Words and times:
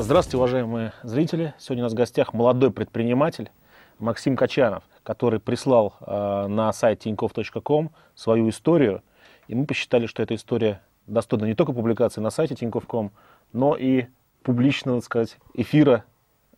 Здравствуйте, 0.00 0.36
уважаемые 0.36 0.92
зрители. 1.02 1.54
Сегодня 1.58 1.82
у 1.82 1.86
нас 1.86 1.92
в 1.92 1.96
гостях 1.96 2.32
молодой 2.32 2.70
предприниматель 2.70 3.50
Максим 3.98 4.36
Качанов, 4.36 4.84
который 5.02 5.40
прислал 5.40 5.94
э, 6.00 6.46
на 6.46 6.72
сайт 6.72 7.04
tinьков.com 7.04 7.90
свою 8.14 8.48
историю. 8.48 9.02
И 9.48 9.56
мы 9.56 9.66
посчитали, 9.66 10.06
что 10.06 10.22
эта 10.22 10.36
история 10.36 10.80
достойна 11.08 11.46
не 11.46 11.54
только 11.54 11.72
публикации 11.72 12.20
на 12.20 12.30
сайте 12.30 12.54
tinьков.com, 12.54 13.10
но 13.52 13.74
и 13.76 14.06
публичного, 14.44 14.98
так 15.00 15.04
сказать, 15.04 15.36
эфира 15.54 16.04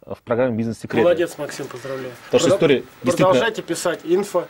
в 0.05 0.23
программе 0.23 0.57
«Бизнес-секреты». 0.57 1.03
Молодец, 1.03 1.39
Максим, 1.39 1.67
поздравляю. 1.67 2.13
Потому 2.27 2.41
что 2.41 2.49
история 2.51 2.83
действительно- 3.03 3.29
Продолжайте 3.29 3.63
писать 3.63 4.01
инфо 4.05 4.45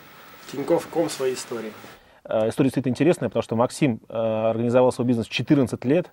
Тинькофф.ком 0.50 1.09
свои 1.11 1.34
истории. 1.34 1.72
Э, 2.25 2.49
История 2.49 2.68
действительно 2.68 2.93
интересная, 2.93 3.29
потому 3.29 3.43
что 3.43 3.54
Максим 3.54 4.00
э, 4.08 4.14
организовал 4.14 4.91
свой 4.91 5.07
бизнес 5.07 5.27
в 5.27 5.30
14 5.30 5.85
лет, 5.85 6.07
э, 6.07 6.11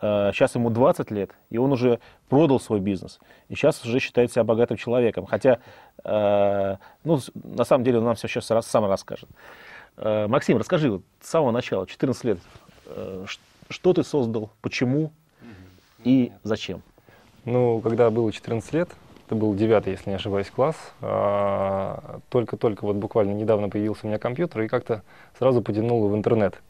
сейчас 0.00 0.54
ему 0.54 0.70
20 0.70 1.10
лет, 1.10 1.30
и 1.50 1.58
он 1.58 1.72
уже 1.72 2.00
продал 2.28 2.58
свой 2.58 2.80
бизнес. 2.80 3.20
И 3.48 3.54
сейчас 3.54 3.84
уже 3.84 3.98
считает 4.00 4.32
себя 4.32 4.44
богатым 4.44 4.76
человеком. 4.76 5.26
Хотя, 5.26 5.58
э, 6.04 6.76
ну, 7.04 7.20
на 7.34 7.64
самом 7.64 7.84
деле 7.84 7.98
он 7.98 8.04
нам 8.04 8.14
все 8.14 8.28
сейчас 8.28 8.46
сам 8.66 8.86
расскажет. 8.86 9.28
Э, 9.96 10.26
Максим, 10.26 10.56
расскажи 10.56 10.90
вот 10.90 11.02
с 11.20 11.28
самого 11.28 11.50
начала, 11.50 11.86
14 11.86 12.24
лет, 12.24 12.38
э, 12.86 13.26
что 13.68 13.92
ты 13.92 14.02
создал, 14.02 14.50
почему 14.62 15.12
и 16.04 16.32
зачем? 16.42 16.82
Ну, 17.44 17.80
когда 17.80 18.10
было 18.10 18.32
14 18.32 18.72
лет, 18.72 18.88
это 19.26 19.34
был 19.34 19.54
9, 19.54 19.86
если 19.86 20.10
не 20.10 20.16
ошибаюсь, 20.16 20.50
класс, 20.50 20.76
а, 21.00 22.20
только-только 22.30 22.84
вот 22.84 22.96
буквально 22.96 23.32
недавно 23.32 23.68
появился 23.68 24.06
у 24.06 24.08
меня 24.08 24.18
компьютер 24.18 24.62
и 24.62 24.68
как-то 24.68 25.02
сразу 25.38 25.62
потянуло 25.62 26.08
в 26.08 26.16
интернет. 26.16 26.60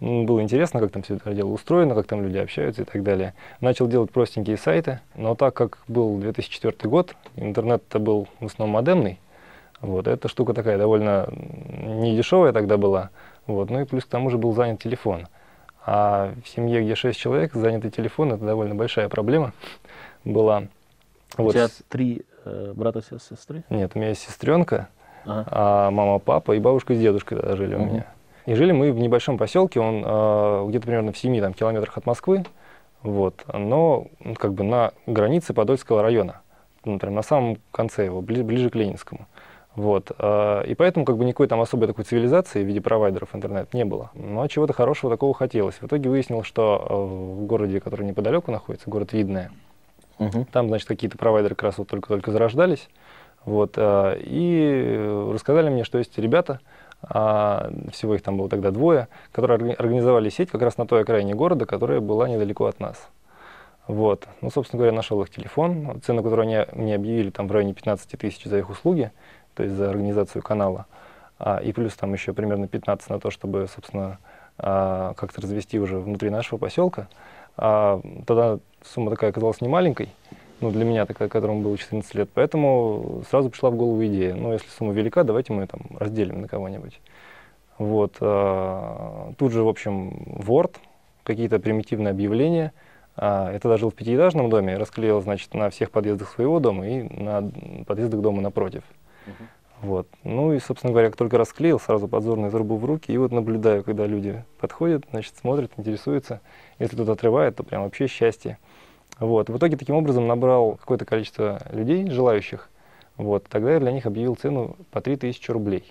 Было 0.00 0.40
интересно, 0.42 0.78
как 0.78 0.92
там 0.92 1.02
все 1.02 1.16
это 1.16 1.34
дело 1.34 1.48
устроено, 1.48 1.94
как 1.96 2.06
там 2.06 2.22
люди 2.22 2.38
общаются 2.38 2.82
и 2.82 2.84
так 2.84 3.02
далее. 3.02 3.34
Начал 3.60 3.88
делать 3.88 4.12
простенькие 4.12 4.56
сайты, 4.56 5.00
но 5.16 5.34
так 5.34 5.54
как 5.54 5.78
был 5.88 6.18
2004 6.18 6.88
год, 6.88 7.16
интернет-то 7.34 7.98
был 7.98 8.28
в 8.38 8.46
основном 8.46 8.74
модемный, 8.74 9.18
вот, 9.80 10.06
эта 10.06 10.28
штука 10.28 10.54
такая 10.54 10.78
довольно 10.78 11.28
недешевая 11.32 12.52
тогда 12.52 12.76
была, 12.76 13.10
вот, 13.46 13.70
ну 13.70 13.80
и 13.80 13.84
плюс 13.84 14.04
к 14.04 14.08
тому 14.08 14.30
же 14.30 14.38
был 14.38 14.52
занят 14.52 14.80
телефон. 14.80 15.26
А 15.84 16.32
в 16.44 16.48
семье, 16.48 16.82
где 16.82 16.94
6 16.94 17.18
человек, 17.18 17.54
занятый 17.54 17.90
телефон, 17.90 18.32
это 18.32 18.44
довольно 18.44 18.74
большая 18.74 19.08
проблема 19.08 19.52
была. 20.24 20.64
У 21.36 21.42
Вот. 21.42 21.52
тебя 21.54 21.68
три 21.88 22.22
э, 22.44 22.72
брата 22.74 23.00
и 23.00 23.18
сестры? 23.18 23.64
Нет, 23.68 23.92
у 23.94 23.98
меня 23.98 24.10
есть 24.10 24.22
сестренка, 24.22 24.88
Ага. 25.24 25.44
а 25.50 25.90
мама, 25.90 26.18
папа 26.18 26.52
и 26.52 26.60
бабушка 26.60 26.94
с 26.94 26.98
дедушкой 26.98 27.38
тогда 27.38 27.56
жили 27.56 27.74
у 27.74 27.78
Мгм. 27.78 27.88
меня. 27.88 28.06
И 28.48 28.54
жили 28.54 28.72
мы 28.72 28.92
в 28.92 28.98
небольшом 28.98 29.36
поселке, 29.36 29.78
он 29.78 30.02
э, 30.06 30.64
где-то 30.70 30.86
примерно 30.86 31.12
в 31.12 31.18
7 31.18 31.38
там, 31.38 31.52
километрах 31.52 31.98
от 31.98 32.06
Москвы, 32.06 32.46
вот, 33.02 33.44
но 33.52 34.06
ну, 34.24 34.34
как 34.36 34.54
бы 34.54 34.64
на 34.64 34.92
границе 35.06 35.52
Подольского 35.52 36.00
района, 36.00 36.40
ну, 36.82 36.98
прям 36.98 37.14
на 37.14 37.20
самом 37.20 37.58
конце 37.72 38.06
его, 38.06 38.22
бли- 38.22 38.42
ближе 38.42 38.70
к 38.70 38.74
Ленинскому. 38.74 39.26
Вот, 39.76 40.12
э, 40.18 40.64
и 40.66 40.74
поэтому 40.74 41.04
как 41.04 41.18
бы 41.18 41.26
никакой 41.26 41.46
там 41.46 41.60
особой 41.60 41.88
такой 41.88 42.04
цивилизации 42.04 42.64
в 42.64 42.66
виде 42.66 42.80
провайдеров 42.80 43.34
интернет 43.34 43.74
не 43.74 43.84
было. 43.84 44.12
Но 44.14 44.46
чего-то 44.46 44.72
хорошего 44.72 45.12
такого 45.12 45.34
хотелось. 45.34 45.74
В 45.74 45.84
итоге 45.84 46.08
выяснилось, 46.08 46.46
что 46.46 46.86
э, 46.88 46.94
в 46.94 47.44
городе, 47.44 47.80
который 47.80 48.06
неподалеку 48.06 48.50
находится, 48.50 48.88
город 48.88 49.12
Видное, 49.12 49.50
Мгм. 50.18 50.46
там, 50.46 50.68
значит, 50.68 50.88
какие-то 50.88 51.18
провайдеры 51.18 51.54
как 51.54 51.64
раз 51.64 51.76
вот 51.76 51.88
только-только 51.88 52.32
зарождались. 52.32 52.88
Вот, 53.44 53.74
а, 53.76 54.14
и 54.18 54.84
э, 54.86 55.30
рассказали 55.34 55.68
мне, 55.68 55.84
что 55.84 55.98
есть 55.98 56.18
ребята, 56.18 56.60
а, 56.60 56.77
всего 57.00 58.14
их 58.14 58.22
там 58.22 58.36
было 58.36 58.48
тогда 58.48 58.70
двое, 58.72 59.06
которые 59.30 59.58
орга- 59.58 59.74
организовали 59.74 60.30
сеть 60.30 60.50
как 60.50 60.62
раз 60.62 60.78
на 60.78 60.86
той 60.86 61.02
окраине 61.02 61.34
города, 61.34 61.64
которая 61.64 62.00
была 62.00 62.28
недалеко 62.28 62.66
от 62.66 62.80
нас. 62.80 63.08
Вот. 63.88 64.28
Ну, 64.42 64.50
собственно 64.50 64.78
говоря, 64.78 64.94
нашел 64.94 65.20
их 65.22 65.30
телефон, 65.30 66.00
цену, 66.04 66.22
которую 66.22 66.42
они 66.46 66.66
мне 66.72 66.94
объявили, 66.94 67.30
там 67.30 67.48
в 67.48 67.52
районе 67.52 67.72
15 67.72 68.18
тысяч 68.18 68.44
за 68.44 68.58
их 68.58 68.68
услуги, 68.68 69.10
то 69.54 69.62
есть 69.62 69.74
за 69.74 69.88
организацию 69.88 70.42
канала. 70.42 70.86
А, 71.38 71.58
и 71.58 71.72
плюс 71.72 71.94
там 71.94 72.12
еще 72.12 72.34
примерно 72.34 72.68
15 72.68 73.08
на 73.08 73.18
то, 73.18 73.30
чтобы, 73.30 73.66
собственно, 73.72 74.18
а, 74.58 75.14
как-то 75.14 75.40
развести 75.40 75.78
уже 75.78 75.98
внутри 75.98 76.28
нашего 76.30 76.58
поселка. 76.58 77.08
А, 77.56 78.00
тогда 78.26 78.58
сумма 78.84 79.10
такая 79.10 79.30
оказалась 79.30 79.60
не 79.62 79.68
маленькой, 79.68 80.10
ну, 80.60 80.70
для 80.70 80.84
меня, 80.84 81.06
такая, 81.06 81.28
которому 81.28 81.62
было 81.62 81.76
14 81.76 82.14
лет, 82.14 82.30
поэтому 82.32 83.22
сразу 83.30 83.50
пришла 83.50 83.70
в 83.70 83.76
голову 83.76 84.04
идея, 84.06 84.34
ну, 84.34 84.52
если 84.52 84.68
сумма 84.68 84.92
велика, 84.92 85.24
давайте 85.24 85.52
мы 85.52 85.66
там 85.66 85.80
разделим 85.98 86.40
на 86.40 86.48
кого-нибудь. 86.48 87.00
Вот. 87.78 88.16
а, 88.20 89.32
тут 89.38 89.52
же, 89.52 89.62
в 89.62 89.68
общем, 89.68 90.10
Word, 90.26 90.76
какие-то 91.22 91.58
примитивные 91.60 92.10
объявления. 92.10 92.72
А, 93.16 93.52
я 93.52 93.58
тогда 93.58 93.76
жил 93.76 93.90
в 93.90 93.94
пятиэтажном 93.94 94.50
доме, 94.50 94.76
расклеил, 94.76 95.20
значит, 95.20 95.54
на 95.54 95.70
всех 95.70 95.90
подъездах 95.90 96.30
своего 96.30 96.58
дома 96.60 96.88
и 96.88 97.02
на 97.02 97.50
подъездах 97.86 98.20
дома 98.20 98.40
напротив. 98.40 98.82
Вот. 99.80 100.08
Ну 100.24 100.52
и, 100.54 100.58
собственно 100.58 100.92
говоря, 100.92 101.08
как 101.08 101.16
только 101.16 101.38
расклеил, 101.38 101.78
сразу 101.78 102.08
подзорную 102.08 102.50
трубу 102.50 102.76
в 102.76 102.84
руки, 102.84 103.12
и 103.12 103.16
вот 103.16 103.30
наблюдаю, 103.30 103.84
когда 103.84 104.06
люди 104.06 104.42
подходят, 104.58 105.04
значит, 105.10 105.36
смотрят, 105.36 105.70
интересуются. 105.76 106.40
Если 106.80 106.96
кто-то 106.96 107.12
отрывает, 107.12 107.56
то 107.56 107.62
прям 107.62 107.84
вообще 107.84 108.08
счастье. 108.08 108.58
Вот. 109.20 109.50
В 109.50 109.56
итоге 109.56 109.76
таким 109.76 109.96
образом 109.96 110.26
набрал 110.26 110.76
какое-то 110.76 111.04
количество 111.04 111.60
людей, 111.70 112.08
желающих. 112.10 112.68
Вот. 113.16 113.44
Тогда 113.48 113.72
я 113.72 113.80
для 113.80 113.92
них 113.92 114.06
объявил 114.06 114.36
цену 114.36 114.76
по 114.90 115.00
3000 115.00 115.50
рублей. 115.50 115.84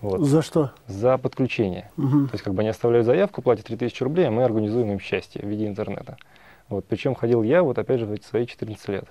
Вот. 0.00 0.20
За 0.22 0.42
что? 0.42 0.72
За 0.86 1.18
подключение. 1.18 1.90
Мгм. 1.96 2.28
То 2.28 2.34
есть 2.34 2.44
как 2.44 2.54
бы 2.54 2.60
они 2.60 2.68
оставляют 2.68 3.06
заявку, 3.06 3.42
платят 3.42 3.66
3000 3.66 4.02
рублей, 4.02 4.28
а 4.28 4.30
мы 4.30 4.44
организуем 4.44 4.90
им 4.92 5.00
счастье 5.00 5.42
в 5.42 5.46
виде 5.46 5.66
интернета. 5.66 6.16
Вот. 6.68 6.84
Причем 6.86 7.14
ходил 7.14 7.42
я, 7.42 7.62
вот 7.62 7.78
опять 7.78 8.00
же, 8.00 8.06
в 8.06 8.12
эти 8.12 8.24
свои 8.24 8.46
14 8.46 8.88
лет. 8.88 9.04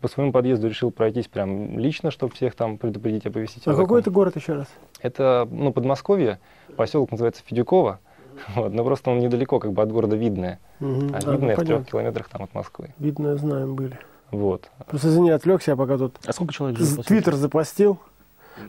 По 0.00 0.08
своему 0.08 0.32
подъезду 0.32 0.68
решил 0.68 0.90
пройтись 0.90 1.28
прям 1.28 1.78
лично, 1.78 2.10
чтобы 2.10 2.34
всех 2.34 2.56
там 2.56 2.76
предупредить, 2.76 3.24
оповестить. 3.24 3.62
А 3.66 3.74
какой 3.74 4.00
это 4.00 4.10
город 4.10 4.34
еще 4.34 4.54
раз? 4.54 4.66
Это, 5.00 5.46
ну, 5.48 5.72
Подмосковье, 5.72 6.40
поселок 6.76 7.12
называется 7.12 7.44
Федюково, 7.46 8.00
вот, 8.54 8.72
но 8.72 8.84
просто 8.84 9.10
он 9.10 9.18
недалеко, 9.18 9.58
как 9.58 9.72
бы 9.72 9.82
от 9.82 9.92
города 9.92 10.16
Видное, 10.16 10.58
Мгм. 10.80 11.14
а 11.14 11.18
А, 11.18 11.20
ну, 11.26 11.32
Видное 11.32 11.56
в 11.56 11.60
трех 11.64 11.86
километрах 11.86 12.28
там 12.28 12.42
от 12.42 12.54
Москвы. 12.54 12.94
Видно, 12.98 13.36
знаем, 13.36 13.74
были. 13.74 13.98
Вот. 14.30 14.70
Просто 14.88 15.08
извини, 15.08 15.30
отвлекся, 15.30 15.72
я 15.72 15.76
пока 15.76 15.98
тут 15.98 16.16
А 16.26 16.32
сколько 16.32 16.52
человек? 16.54 16.78
Твиттер 17.06 17.34
запостил. 17.34 17.98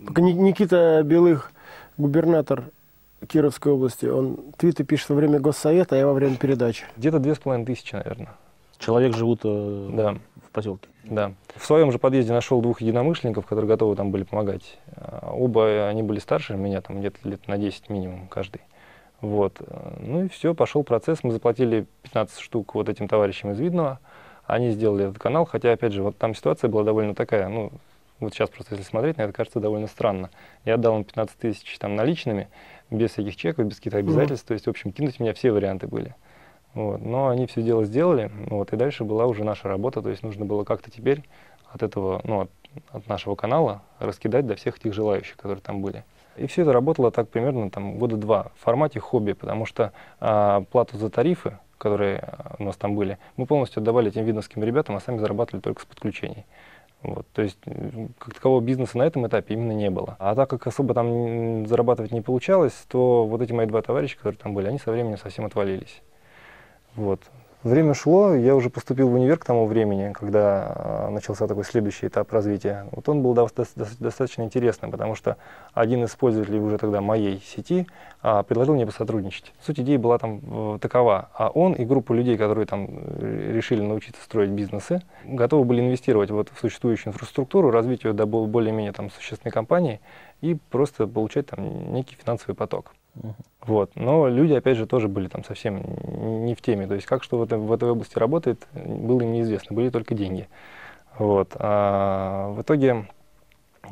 Пока 0.06 0.22
Ни- 0.22 0.32
Никита 0.34 1.02
Белых, 1.04 1.52
губернатор 1.98 2.66
Кировской 3.28 3.72
области, 3.72 4.06
он 4.06 4.38
твиты 4.58 4.84
пишет 4.84 5.10
во 5.10 5.16
время 5.16 5.40
госсовета, 5.40 5.96
а 5.96 5.98
я 6.00 6.08
во 6.08 6.14
время 6.14 6.36
передачи. 6.36 6.84
Где-то 6.98 7.20
две 7.20 7.36
с 7.36 7.40
половиной 7.40 7.66
тысячи, 7.66 7.96
наверное. 7.96 8.30
Человек 8.78 9.16
живут 9.16 9.42
э, 9.46 9.90
Да, 9.94 10.16
в 10.46 10.50
поселке. 10.52 10.90
да. 11.06 11.32
В 11.56 11.66
своем 11.66 11.92
же 11.94 12.00
подъезде 12.00 12.34
нашел 12.34 12.60
двух 12.62 12.82
единомышленников, 12.82 13.46
которые 13.46 13.70
готовы 13.70 13.96
там 13.96 14.12
были 14.12 14.24
помогать. 14.24 14.78
А, 14.98 15.32
Оба 15.34 15.88
они 15.88 16.04
были 16.04 16.20
старше 16.20 16.58
меня, 16.58 16.82
там 16.82 17.00
где-то 17.00 17.18
лет 17.24 17.48
на 17.48 17.58
10 17.58 17.90
минимум 17.90 18.28
каждый. 18.28 18.60
Вот. 19.24 19.62
Ну 20.00 20.26
и 20.26 20.28
все, 20.28 20.54
пошел 20.54 20.84
процесс. 20.84 21.24
Мы 21.24 21.32
заплатили 21.32 21.86
15 22.04 22.40
штук 22.40 22.76
вот 22.76 22.90
этим 22.90 23.08
товарищам 23.08 23.52
из 23.52 23.60
Видного. 23.60 24.00
Они 24.46 24.72
сделали 24.72 25.06
этот 25.06 25.18
канал, 25.18 25.46
хотя, 25.46 25.72
опять 25.72 25.94
же, 25.94 26.04
вот 26.04 26.18
там 26.18 26.36
ситуация 26.36 26.70
была 26.70 26.84
довольно 26.84 27.16
такая, 27.16 27.48
ну, 27.48 27.72
вот 28.20 28.34
сейчас 28.34 28.50
просто 28.50 28.76
если 28.76 28.86
смотреть 28.86 29.16
на 29.16 29.22
это, 29.22 29.32
кажется 29.32 29.62
довольно 29.62 29.88
странно. 29.88 30.30
Я 30.66 30.74
отдал 30.74 30.98
им 30.98 31.06
15 31.06 31.38
тысяч 31.38 31.78
там 31.80 31.96
наличными, 31.96 32.50
без 32.92 33.12
всяких 33.12 33.38
чеков, 33.38 33.66
без 33.66 33.78
каких-то 33.78 34.00
обязательств. 34.00 34.46
То 34.46 34.56
есть, 34.56 34.68
в 34.68 34.70
общем, 34.70 34.92
кинуть 34.92 35.22
у 35.22 35.24
меня 35.24 35.34
все 35.34 35.54
варианты 35.54 35.88
были. 35.88 36.16
Вот. 36.74 37.02
Но 37.02 37.30
они 37.30 37.48
все 37.48 37.62
дело 37.62 37.86
сделали, 37.86 38.30
вот, 38.50 38.74
и 38.74 38.76
дальше 38.76 39.06
была 39.06 39.26
уже 39.26 39.46
наша 39.46 39.70
работа, 39.70 40.02
то 40.02 40.10
есть 40.10 40.22
нужно 40.22 40.44
было 40.44 40.66
как-то 40.66 40.92
теперь 40.92 41.24
от 41.72 41.82
этого, 41.82 42.20
ну, 42.26 42.42
от, 42.42 42.50
от 42.92 43.08
нашего 43.08 43.36
канала 43.36 43.84
раскидать 44.00 44.46
до 44.46 44.56
всех 44.56 44.80
этих 44.80 44.94
желающих, 44.94 45.38
которые 45.38 45.62
там 45.62 45.82
были. 45.82 46.04
И 46.38 46.48
все 46.48 46.64
это 46.64 46.74
работало 46.74 47.12
так 47.12 47.30
примерно 47.30 47.70
там, 47.70 47.98
года 47.98 48.18
два 48.18 48.52
в 48.56 48.64
формате 48.64 49.00
хобби, 49.00 49.34
потому 49.34 49.66
что 49.66 49.92
а, 50.20 50.62
плату 50.72 50.98
за 50.98 51.10
тарифы, 51.10 51.60
которые 51.78 52.20
а, 52.20 52.56
у 52.60 52.64
нас 52.64 52.76
там 52.76 52.96
были, 52.96 53.18
мы 53.38 53.46
полностью 53.46 53.82
отдавали 53.82 54.10
этим 54.10 54.24
видновским 54.24 54.64
ребятам, 54.64 54.96
а 54.96 55.00
сами 55.00 55.20
зарабатывали 55.20 55.62
только 55.62 55.82
с 55.82 55.86
подключений. 55.86 56.46
Вот, 57.04 57.28
то 57.34 57.42
есть 57.42 57.58
как 58.18 58.34
такового 58.34 58.62
бизнеса 58.62 58.98
на 58.98 59.04
этом 59.04 59.28
этапе 59.28 59.56
именно 59.56 59.74
не 59.74 59.90
было. 59.90 60.16
А 60.20 60.36
так 60.36 60.50
как 60.50 60.66
особо 60.68 60.94
там 60.94 61.68
зарабатывать 61.68 62.14
не 62.14 62.22
получалось, 62.22 62.86
то 62.88 63.26
вот 63.26 63.42
эти 63.42 63.52
мои 63.52 63.66
два 63.66 63.82
товарища, 63.82 64.16
которые 64.16 64.38
там 64.38 64.54
были, 64.54 64.68
они 64.68 64.80
со 64.80 64.90
временем 64.90 65.18
совсем 65.18 65.46
отвалились. 65.46 66.02
Вот. 66.96 67.20
Время 67.64 67.94
шло, 67.94 68.36
я 68.36 68.58
уже 68.58 68.70
поступил 68.70 69.08
в 69.08 69.14
универ 69.14 69.38
к 69.38 69.46
тому 69.46 69.66
времени, 69.68 70.12
когда 70.12 70.74
а, 70.76 71.10
начался 71.10 71.48
такой 71.48 71.64
следующий 71.64 72.08
этап 72.08 72.30
развития. 72.34 72.88
Вот 72.92 73.08
он 73.08 73.22
был 73.22 73.34
дос- 73.34 73.56
дос- 73.56 73.70
дос- 73.78 73.96
достаточно 74.00 74.42
интересным, 74.42 74.92
потому 74.92 75.16
что 75.16 75.38
один 75.74 76.04
из 76.04 76.10
пользователей 76.14 76.60
уже 76.60 76.78
тогда 76.78 77.00
моей 77.00 77.42
сети 77.42 77.88
а, 78.22 78.44
предложил 78.44 78.76
мне 78.76 78.86
посотрудничать. 78.86 79.54
Суть 79.62 79.80
идеи 79.80 79.96
была 79.96 80.18
там 80.18 80.42
э, 80.44 80.80
такова, 80.82 81.30
а 81.34 81.48
он 81.48 81.72
и 81.72 81.86
группа 81.86 82.12
людей, 82.12 82.38
которые 82.38 82.66
там 82.66 82.86
э, 82.90 83.52
решили 83.54 83.82
научиться 83.82 84.22
строить 84.22 84.50
бизнесы, 84.50 85.02
готовы 85.24 85.64
были 85.64 85.80
инвестировать 85.80 86.32
вот 86.32 86.50
в 86.54 86.60
существующую 86.60 87.14
инфраструктуру, 87.14 87.72
развить 87.72 88.04
ее 88.04 88.12
до 88.12 88.26
бол- 88.26 88.46
более-менее 88.46 88.92
там 88.92 89.10
существенной 89.10 89.54
компании 89.54 90.02
и 90.42 90.58
просто 90.70 91.08
получать 91.08 91.48
там 91.48 91.94
некий 91.94 92.18
финансовый 92.22 92.56
поток. 92.56 92.92
Вот. 93.62 93.92
Но 93.96 94.28
люди, 94.28 94.54
опять 94.54 94.78
же, 94.78 94.86
тоже 94.86 95.08
были 95.08 95.28
там 95.28 95.44
совсем 95.44 95.84
не 96.46 96.56
в 96.56 96.62
теме. 96.62 96.88
То 96.88 96.96
есть 96.96 97.06
как 97.06 97.24
что 97.24 97.38
в, 97.38 97.44
этом, 97.44 97.66
в 97.68 97.72
этой 97.72 97.90
области 97.90 98.18
работает, 98.18 98.68
было 98.74 99.22
им 99.22 99.32
неизвестно. 99.34 99.76
Были 99.76 99.90
только 99.90 100.16
деньги. 100.16 100.48
Вот. 101.18 101.52
А 101.56 102.50
в 102.50 102.62
итоге, 102.62 103.06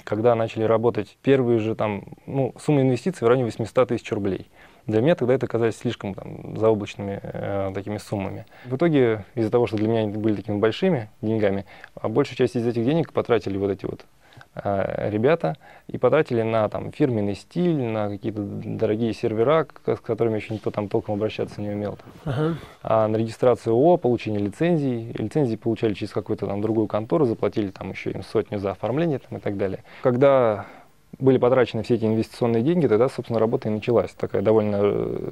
когда 0.04 0.36
начали 0.36 0.64
работать, 0.64 1.18
первые 1.22 1.60
же 1.60 1.76
там, 1.76 2.04
ну, 2.26 2.54
сумма 2.60 2.82
инвестиций 2.82 3.26
в 3.26 3.28
районе 3.28 3.46
800 3.46 3.90
тысяч 3.90 4.12
рублей. 4.12 4.48
Для 4.88 5.02
меня 5.02 5.16
тогда 5.16 5.36
это 5.36 5.46
казалось 5.46 5.78
слишком 5.78 6.16
там, 6.16 6.58
заоблачными 6.58 7.20
э, 7.22 7.72
такими 7.74 7.98
суммами. 7.98 8.46
В 8.66 8.76
итоге, 8.76 9.26
из-за 9.36 9.52
того, 9.52 9.68
что 9.68 9.78
для 9.78 9.88
меня 9.88 10.00
они 10.02 10.18
были 10.18 10.36
такими 10.36 10.58
большими 10.58 11.10
деньгами, 11.22 11.66
а 11.94 12.10
большую 12.10 12.36
часть 12.36 12.56
из 12.56 12.66
этих 12.66 12.84
денег 12.84 13.14
потратили 13.14 13.58
вот 13.58 13.70
эти 13.70 13.86
вот 13.86 14.06
ребята 14.54 15.56
и 15.88 15.98
потратили 15.98 16.42
на 16.42 16.68
там, 16.68 16.92
фирменный 16.92 17.36
стиль, 17.36 17.82
на 17.82 18.10
какие-то 18.10 18.42
дорогие 18.42 19.14
сервера, 19.14 19.66
с 19.86 20.00
которыми 20.00 20.36
еще 20.36 20.54
никто 20.54 20.72
там 20.72 20.90
толком 20.90 21.16
обращаться 21.16 21.62
не 21.62 21.70
умел. 21.70 21.98
Ага. 22.26 22.56
А 22.84 23.08
на 23.08 23.16
регистрацию 23.16 23.74
ООО, 23.74 23.98
получение 23.98 24.42
лицензий, 24.42 25.14
лицензии 25.14 25.56
получали 25.56 25.94
через 25.94 26.12
какую-то 26.12 26.48
там 26.48 26.62
другую 26.62 26.88
контору, 26.88 27.26
заплатили 27.26 27.70
там 27.70 27.92
еще 27.92 28.12
им 28.12 28.24
сотню 28.24 28.60
за 28.60 28.72
оформление 28.72 29.20
там, 29.20 29.38
и 29.38 29.42
так 29.42 29.56
далее. 29.58 29.84
Когда 30.04 30.66
были 31.20 31.38
потрачены 31.38 31.84
все 31.84 31.96
эти 31.96 32.06
инвестиционные 32.06 32.64
деньги, 32.64 32.88
тогда, 32.88 33.10
собственно, 33.10 33.40
работа 33.40 33.70
и 33.70 33.72
началась. 33.72 34.12
Такая 34.12 34.42
довольно 34.42 34.80
э, 34.82 35.30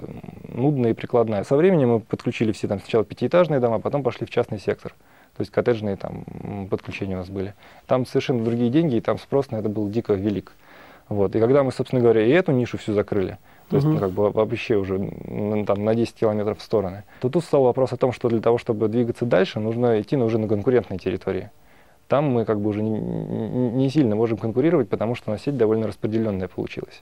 нудная 0.50 0.92
и 0.92 0.94
прикладная. 0.94 1.44
Со 1.44 1.56
временем 1.56 1.90
мы 1.90 2.00
подключили 2.00 2.52
все 2.52 2.68
там 2.68 2.80
сначала 2.80 3.04
пятиэтажные 3.04 3.60
дома, 3.60 3.80
потом 3.80 4.04
пошли 4.04 4.26
в 4.26 4.30
частный 4.30 4.60
сектор 4.60 4.94
то 5.40 5.44
есть 5.44 5.54
коттеджные 5.54 5.96
там 5.96 6.26
подключения 6.70 7.16
у 7.16 7.20
нас 7.20 7.30
были. 7.30 7.54
Там 7.88 8.06
совершенно 8.06 8.44
другие 8.44 8.70
деньги, 8.70 8.96
и 8.96 9.00
там 9.00 9.18
спрос 9.18 9.52
на 9.52 9.56
это 9.56 9.70
был 9.70 9.88
дико 9.88 10.12
велик. 10.14 10.52
Вот. 11.08 11.34
И 11.34 11.40
когда 11.40 11.64
мы, 11.64 11.72
собственно 11.72 12.02
говоря, 12.02 12.26
и 12.26 12.30
эту 12.30 12.52
нишу 12.52 12.78
всю 12.78 12.94
закрыли, 12.94 13.38
то 13.70 13.78
есть, 13.78 13.88
ну, 13.88 13.98
как 14.00 14.12
бы 14.12 14.32
вообще 14.32 14.76
уже 14.76 15.00
там, 15.66 15.86
на 15.86 15.96
10 15.96 16.14
километров 16.14 16.60
в 16.60 16.62
стороны, 16.62 17.06
то 17.22 17.30
тут 17.30 17.46
стал 17.46 17.64
вопрос 17.64 17.94
о 17.94 17.96
том, 17.96 18.12
что 18.12 18.28
для 18.28 18.42
того, 18.42 18.58
чтобы 18.58 18.90
двигаться 18.90 19.24
дальше, 19.24 19.62
нужно 19.62 20.02
идти 20.02 20.18
уже 20.18 20.40
на 20.40 20.50
конкурентной 20.50 20.98
территории. 20.98 21.52
Там 22.10 22.26
мы 22.26 22.44
как 22.44 22.60
бы 22.60 22.72
уже 22.72 22.84
не, 22.84 23.00
не 23.00 23.90
сильно 23.90 24.18
можем 24.18 24.38
конкурировать, 24.38 24.90
потому 24.90 25.16
что 25.16 25.32
у 25.32 25.34
нас 25.34 25.44
сеть 25.44 25.56
довольно 25.56 25.88
распределенная 25.88 26.50
получилась. 26.50 27.02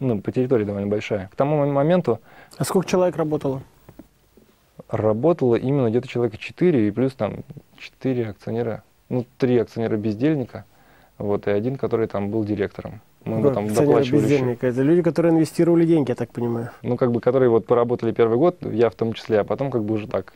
Ну, 0.00 0.20
по 0.20 0.32
территории 0.32 0.64
довольно 0.64 0.88
большая. 0.88 1.28
К 1.32 1.36
тому 1.36 1.64
моменту... 1.70 2.18
А 2.58 2.64
сколько 2.64 2.88
человек 2.88 3.14
работало? 3.16 3.62
Работало 4.88 5.56
именно 5.56 5.88
где-то 5.90 6.08
человека 6.08 6.36
4, 6.36 6.88
и 6.88 6.90
плюс 6.90 7.12
там 7.14 7.44
4 7.78 8.30
акционера, 8.30 8.82
ну, 9.08 9.24
3 9.38 9.58
акционера-бездельника, 9.58 10.64
вот, 11.18 11.46
и 11.46 11.50
один, 11.50 11.76
который 11.76 12.06
там 12.06 12.30
был 12.30 12.44
директором. 12.44 13.00
Мы 13.24 13.38
ему 13.38 13.50
там 13.50 13.66
доплачивали 13.66 14.20
бездельника. 14.20 14.66
Это 14.68 14.82
люди, 14.82 15.02
которые 15.02 15.32
инвестировали 15.32 15.84
деньги, 15.84 16.10
я 16.10 16.14
так 16.14 16.30
понимаю. 16.30 16.70
Ну, 16.82 16.96
как 16.96 17.10
бы, 17.10 17.20
которые 17.20 17.48
вот 17.48 17.66
поработали 17.66 18.12
первый 18.12 18.38
год, 18.38 18.58
я 18.62 18.88
в 18.88 18.94
том 18.94 19.14
числе, 19.14 19.40
а 19.40 19.44
потом 19.44 19.70
как 19.70 19.82
бы 19.82 19.94
уже 19.94 20.06
так 20.06 20.34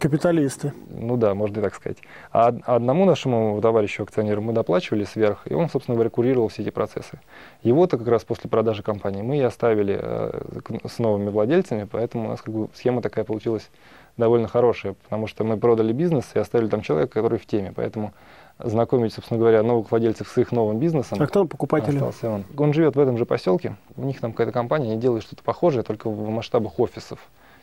Капиталисты. 0.00 0.72
Ну 0.88 1.16
да, 1.16 1.34
можно 1.34 1.60
и 1.60 1.62
так 1.62 1.74
сказать. 1.74 1.98
А 2.32 2.54
одному 2.64 3.04
нашему 3.04 3.60
товарищу 3.60 4.02
акционеру 4.02 4.42
мы 4.42 4.52
доплачивали 4.52 5.04
сверх, 5.04 5.42
и 5.44 5.54
он, 5.54 5.68
собственно 5.68 5.94
говоря, 5.94 6.10
курировал 6.10 6.48
все 6.48 6.62
эти 6.62 6.70
процессы. 6.70 7.20
Его-то 7.62 7.98
как 7.98 8.08
раз 8.08 8.24
после 8.24 8.50
продажи 8.50 8.82
компании 8.82 9.22
мы 9.22 9.38
и 9.38 9.42
оставили 9.42 9.98
э, 10.00 10.42
с 10.88 10.98
новыми 10.98 11.30
владельцами, 11.30 11.86
поэтому 11.90 12.26
у 12.26 12.28
нас 12.30 12.40
как 12.40 12.52
бы 12.52 12.68
схема 12.74 13.00
такая 13.00 13.24
получилась 13.24 13.70
довольно 14.16 14.48
хорошая, 14.48 14.94
потому 14.94 15.26
что 15.28 15.44
мы 15.44 15.56
продали 15.56 15.92
бизнес 15.92 16.24
и 16.34 16.38
оставили 16.38 16.68
там 16.68 16.82
человека, 16.82 17.12
который 17.14 17.38
в 17.38 17.46
теме, 17.46 17.72
поэтому 17.74 18.12
знакомить, 18.58 19.14
собственно 19.14 19.38
говоря, 19.38 19.62
новых 19.62 19.90
владельцев 19.90 20.28
с 20.28 20.36
их 20.36 20.52
новым 20.52 20.78
бизнесом. 20.78 21.18
А 21.20 21.26
кто 21.26 21.44
покупатель? 21.44 21.94
Остался 21.94 22.28
он. 22.28 22.44
Он 22.56 22.72
живет 22.72 22.96
в 22.96 23.00
этом 23.00 23.16
же 23.16 23.24
поселке, 23.24 23.76
у 23.96 24.02
них 24.02 24.20
там 24.20 24.32
какая-то 24.32 24.52
компания, 24.52 24.92
они 24.92 25.00
делают 25.00 25.24
что-то 25.24 25.42
похожее, 25.42 25.82
только 25.84 26.10
в 26.10 26.28
масштабах 26.28 26.78
офисов, 26.80 27.20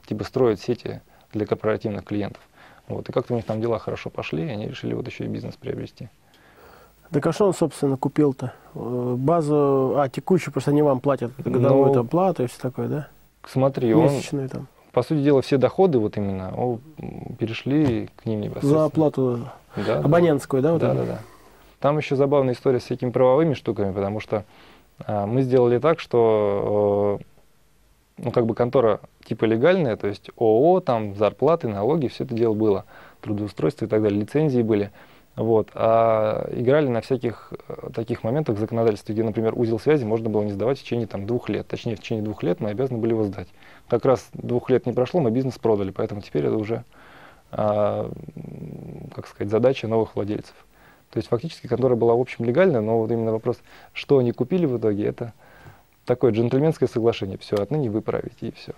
типа 0.08 0.24
строят 0.24 0.62
сети 0.62 1.02
для 1.34 1.46
корпоративных 1.46 2.04
клиентов. 2.04 2.42
Вот. 2.88 3.10
И 3.10 3.12
как-то 3.12 3.34
у 3.34 3.36
них 3.36 3.46
там 3.46 3.62
дела 3.62 3.80
хорошо 3.80 4.10
пошли, 4.10 4.46
и 4.46 4.50
они 4.50 4.68
решили 4.68 4.94
вот 4.94 5.08
еще 5.08 5.26
и 5.26 5.28
бизнес 5.28 5.56
приобрести. 5.56 6.10
Так 7.12 7.26
а 7.26 7.32
что 7.32 7.48
он, 7.48 7.54
собственно, 7.54 7.98
купил-то? 7.98 8.54
Э, 8.76 9.16
базу, 9.18 9.96
а, 9.98 10.10
текущую, 10.10 10.52
просто 10.52 10.72
они 10.72 10.82
вам 10.82 11.00
платят 11.00 11.32
годовую 11.38 11.88
ну, 11.88 11.94
там, 11.94 12.08
плату 12.08 12.44
и 12.44 12.48
все 12.48 12.60
такое, 12.60 12.88
да? 12.88 13.08
Смотри, 13.46 13.94
Месячные 13.94 14.44
он, 14.44 14.50
там. 14.50 14.68
по 14.92 15.04
сути 15.04 15.24
дела, 15.24 15.42
все 15.42 15.58
доходы 15.58 16.00
вот 16.00 16.18
именно 16.18 16.54
о, 16.54 16.80
перешли 17.40 18.10
к 18.18 18.26
ним 18.26 18.42
непосредственно. 18.42 18.80
За 18.80 18.86
оплату 18.86 19.40
да, 19.78 20.00
абонентскую, 20.00 20.62
да? 20.62 20.74
Вот 20.74 20.82
да, 20.82 20.94
да, 20.94 21.06
да. 21.06 21.20
Там 21.80 21.98
еще 21.98 22.16
забавная 22.16 22.56
история 22.56 22.80
с 22.80 22.84
всякими 22.84 23.12
правовыми 23.12 23.54
штуками, 23.54 23.94
потому 23.94 24.20
что 24.20 24.44
а, 25.06 25.26
мы 25.26 25.44
сделали 25.44 25.80
так, 25.80 26.02
что 26.02 27.20
ну, 28.18 28.32
как 28.32 28.46
бы 28.46 28.56
контора 28.56 29.00
типа 29.28 29.46
легальная, 29.46 29.98
то 29.98 30.08
есть 30.08 30.30
ООО, 30.38 30.80
там 30.80 31.16
зарплаты, 31.16 31.68
налоги, 31.68 32.08
все 32.08 32.24
это 32.24 32.34
дело 32.34 32.54
было, 32.54 32.86
трудоустройство 33.22 33.86
и 33.86 33.88
так 33.88 34.02
далее, 34.02 34.22
лицензии 34.22 34.62
были. 34.62 34.92
Вот. 35.36 35.70
А 35.76 36.50
играли 36.52 36.88
на 36.88 37.02
всяких 37.02 37.54
э, 37.68 37.90
таких 37.94 38.24
моментах 38.24 38.56
в 38.56 38.60
законодательстве, 38.60 39.14
где, 39.14 39.24
например, 39.24 39.54
узел 39.56 39.80
связи 39.80 40.04
можно 40.04 40.30
было 40.30 40.42
не 40.42 40.52
сдавать 40.52 40.80
в 40.80 40.84
течение 40.84 41.06
там, 41.06 41.28
двух 41.28 41.48
лет. 41.48 41.68
Точнее, 41.68 41.96
в 41.96 42.00
течение 42.00 42.24
двух 42.24 42.42
лет 42.42 42.60
мы 42.60 42.72
обязаны 42.72 42.98
были 42.98 43.12
его 43.12 43.24
сдать. 43.24 43.48
Как 43.88 44.04
раз 44.06 44.30
двух 44.34 44.72
лет 44.72 44.88
не 44.88 44.94
прошло, 44.94 45.20
мы 45.20 45.30
бизнес 45.30 45.60
продали, 45.60 45.92
поэтому 45.92 46.22
теперь 46.22 46.48
это 46.48 46.56
уже, 46.56 46.84
а, 47.52 48.10
как 49.14 49.28
сказать, 49.28 49.52
задача 49.52 49.88
новых 49.88 50.16
владельцев. 50.16 50.56
То 51.12 51.18
есть 51.18 51.30
фактически 51.30 51.68
контора 51.68 51.96
была 51.96 52.16
в 52.16 52.20
общем 52.20 52.44
легальная, 52.44 52.82
но 52.82 52.98
вот 52.98 53.12
именно 53.12 53.32
вопрос, 53.32 53.60
что 53.94 54.18
они 54.18 54.32
купили 54.32 54.66
в 54.66 54.80
итоге, 54.80 55.06
это 55.06 55.34
такое 56.06 56.32
джентльменское 56.32 56.90
соглашение. 56.90 57.38
Все, 57.38 57.58
отныне 57.58 57.92
вы 57.92 58.02
правите, 58.02 58.48
и 58.48 58.52
все. 58.52 58.74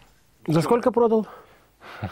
За 0.50 0.62
сколько 0.62 0.92
продал? 0.92 1.28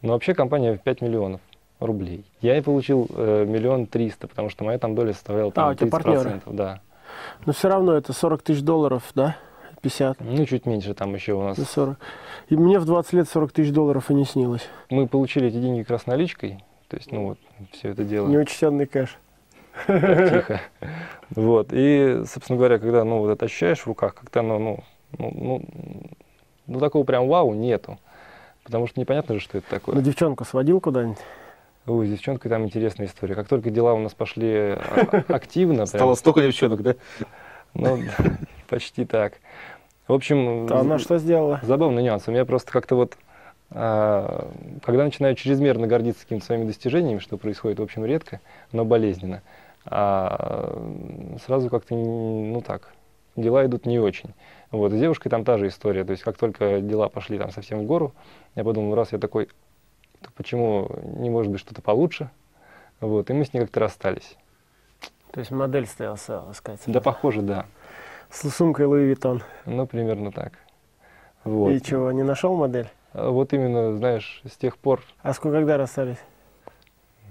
Ну, 0.00 0.12
вообще 0.12 0.32
компания 0.32 0.74
в 0.74 0.80
5 0.80 1.00
миллионов 1.00 1.40
рублей. 1.80 2.24
Я 2.40 2.56
и 2.56 2.60
получил 2.60 3.08
э, 3.10 3.44
миллион 3.44 3.86
триста, 3.88 4.28
потому 4.28 4.48
что 4.48 4.62
моя 4.62 4.78
там 4.78 4.94
доля 4.94 5.12
составляла 5.12 5.50
там, 5.50 5.70
а, 5.70 5.72
30%. 5.72 5.90
Партнеры. 5.90 6.40
Да. 6.46 6.80
Но 7.46 7.52
все 7.52 7.68
равно 7.68 7.94
это 7.94 8.12
40 8.12 8.42
тысяч 8.42 8.62
долларов, 8.62 9.02
да? 9.16 9.36
50? 9.82 10.20
Ну, 10.20 10.46
чуть 10.46 10.66
меньше 10.66 10.94
там 10.94 11.14
еще 11.14 11.32
у 11.32 11.42
нас. 11.42 11.58
40. 11.58 11.98
И 12.48 12.56
мне 12.56 12.78
в 12.78 12.84
20 12.84 13.12
лет 13.14 13.28
40 13.28 13.50
тысяч 13.50 13.72
долларов 13.72 14.08
и 14.08 14.14
не 14.14 14.24
снилось. 14.24 14.68
Мы 14.88 15.08
получили 15.08 15.48
эти 15.48 15.60
деньги 15.60 15.80
как 15.80 15.90
раз 15.90 16.06
наличкой. 16.06 16.62
То 16.86 16.96
есть, 16.96 17.10
ну 17.10 17.30
вот, 17.30 17.38
все 17.72 17.88
это 17.88 18.04
дело. 18.04 18.28
Неучтенный 18.28 18.86
кэш. 18.86 19.18
Тихо. 19.86 20.60
Вот. 21.34 21.70
И, 21.72 22.22
собственно 22.24 22.56
говоря, 22.56 22.78
когда 22.78 23.02
ну, 23.02 23.18
вот 23.18 23.30
это 23.30 23.46
ощущаешь 23.46 23.80
в 23.80 23.86
руках, 23.88 24.14
как-то 24.14 24.40
оно, 24.40 24.58
ну, 24.58 24.84
ну, 25.18 25.32
ну, 25.34 25.62
ну, 26.68 26.78
такого 26.78 27.04
прям 27.04 27.26
вау 27.28 27.54
нету. 27.54 27.98
Потому 28.62 28.86
что 28.86 29.00
непонятно 29.00 29.34
же, 29.36 29.40
что 29.40 29.58
это 29.58 29.68
такое. 29.68 29.94
Ну, 29.94 30.02
девчонку 30.02 30.44
сводил 30.44 30.80
куда-нибудь? 30.80 31.18
Ой, 31.86 32.06
с 32.06 32.10
девчонкой 32.10 32.50
там 32.50 32.64
интересная 32.64 33.06
история. 33.06 33.34
Как 33.34 33.48
только 33.48 33.70
дела 33.70 33.94
у 33.94 33.98
нас 33.98 34.12
пошли 34.12 34.74
а, 34.76 35.24
активно... 35.28 35.86
Стало 35.86 36.14
столько 36.14 36.42
девчонок, 36.42 36.82
да? 36.82 36.94
Ну, 37.72 37.98
почти 38.68 39.06
так. 39.06 39.34
В 40.06 40.12
общем... 40.12 40.66
А 40.70 40.80
она 40.80 40.98
что 40.98 41.16
сделала? 41.18 41.60
Забавный 41.62 42.02
нюанс. 42.02 42.28
У 42.28 42.30
меня 42.30 42.44
просто 42.44 42.70
как-то 42.70 42.94
вот... 42.94 43.16
А, 43.70 44.50
когда 44.84 45.04
начинаю 45.04 45.34
чрезмерно 45.34 45.86
гордиться 45.86 46.22
какими-то 46.22 46.44
своими 46.44 46.66
достижениями, 46.66 47.20
что 47.20 47.38
происходит, 47.38 47.78
в 47.78 47.82
общем, 47.82 48.04
редко, 48.04 48.40
но 48.72 48.84
болезненно, 48.84 49.42
а 49.86 50.78
сразу 51.44 51.70
как-то, 51.70 51.94
ну 51.94 52.60
так, 52.60 52.92
дела 53.36 53.64
идут 53.64 53.86
не 53.86 53.98
очень. 53.98 54.34
Вот, 54.70 54.92
с 54.92 54.98
девушкой 54.98 55.30
там 55.30 55.44
та 55.44 55.56
же 55.56 55.68
история, 55.68 56.04
то 56.04 56.10
есть 56.10 56.22
как 56.22 56.36
только 56.36 56.80
дела 56.80 57.08
пошли 57.08 57.38
там 57.38 57.50
совсем 57.50 57.80
в 57.80 57.84
гору, 57.84 58.12
я 58.54 58.64
подумал, 58.64 58.94
раз 58.94 59.12
я 59.12 59.18
такой, 59.18 59.48
то 60.20 60.30
почему 60.34 60.90
не 61.02 61.30
может 61.30 61.50
быть 61.50 61.60
что-то 61.60 61.80
получше? 61.80 62.30
Вот, 63.00 63.30
и 63.30 63.32
мы 63.32 63.44
с 63.44 63.52
ней 63.54 63.60
как-то 63.60 63.80
расстались. 63.80 64.36
То 65.30 65.40
есть 65.40 65.50
модель 65.50 65.86
стояла, 65.86 66.16
сказать. 66.16 66.80
Да, 66.86 67.00
похоже, 67.00 67.42
да. 67.42 67.66
С 68.30 68.50
сумкой 68.50 68.86
Луи 68.86 69.04
Виттон. 69.04 69.42
Ну, 69.64 69.86
примерно 69.86 70.32
так. 70.32 70.52
Вот. 71.44 71.70
И 71.70 71.80
чего, 71.80 72.12
не 72.12 72.22
нашел 72.22 72.54
модель? 72.56 72.88
А 73.12 73.30
вот 73.30 73.52
именно, 73.52 73.96
знаешь, 73.96 74.42
с 74.46 74.56
тех 74.56 74.76
пор... 74.76 75.02
А 75.22 75.32
сколько, 75.32 75.58
когда 75.58 75.76
расстались? 75.76 76.18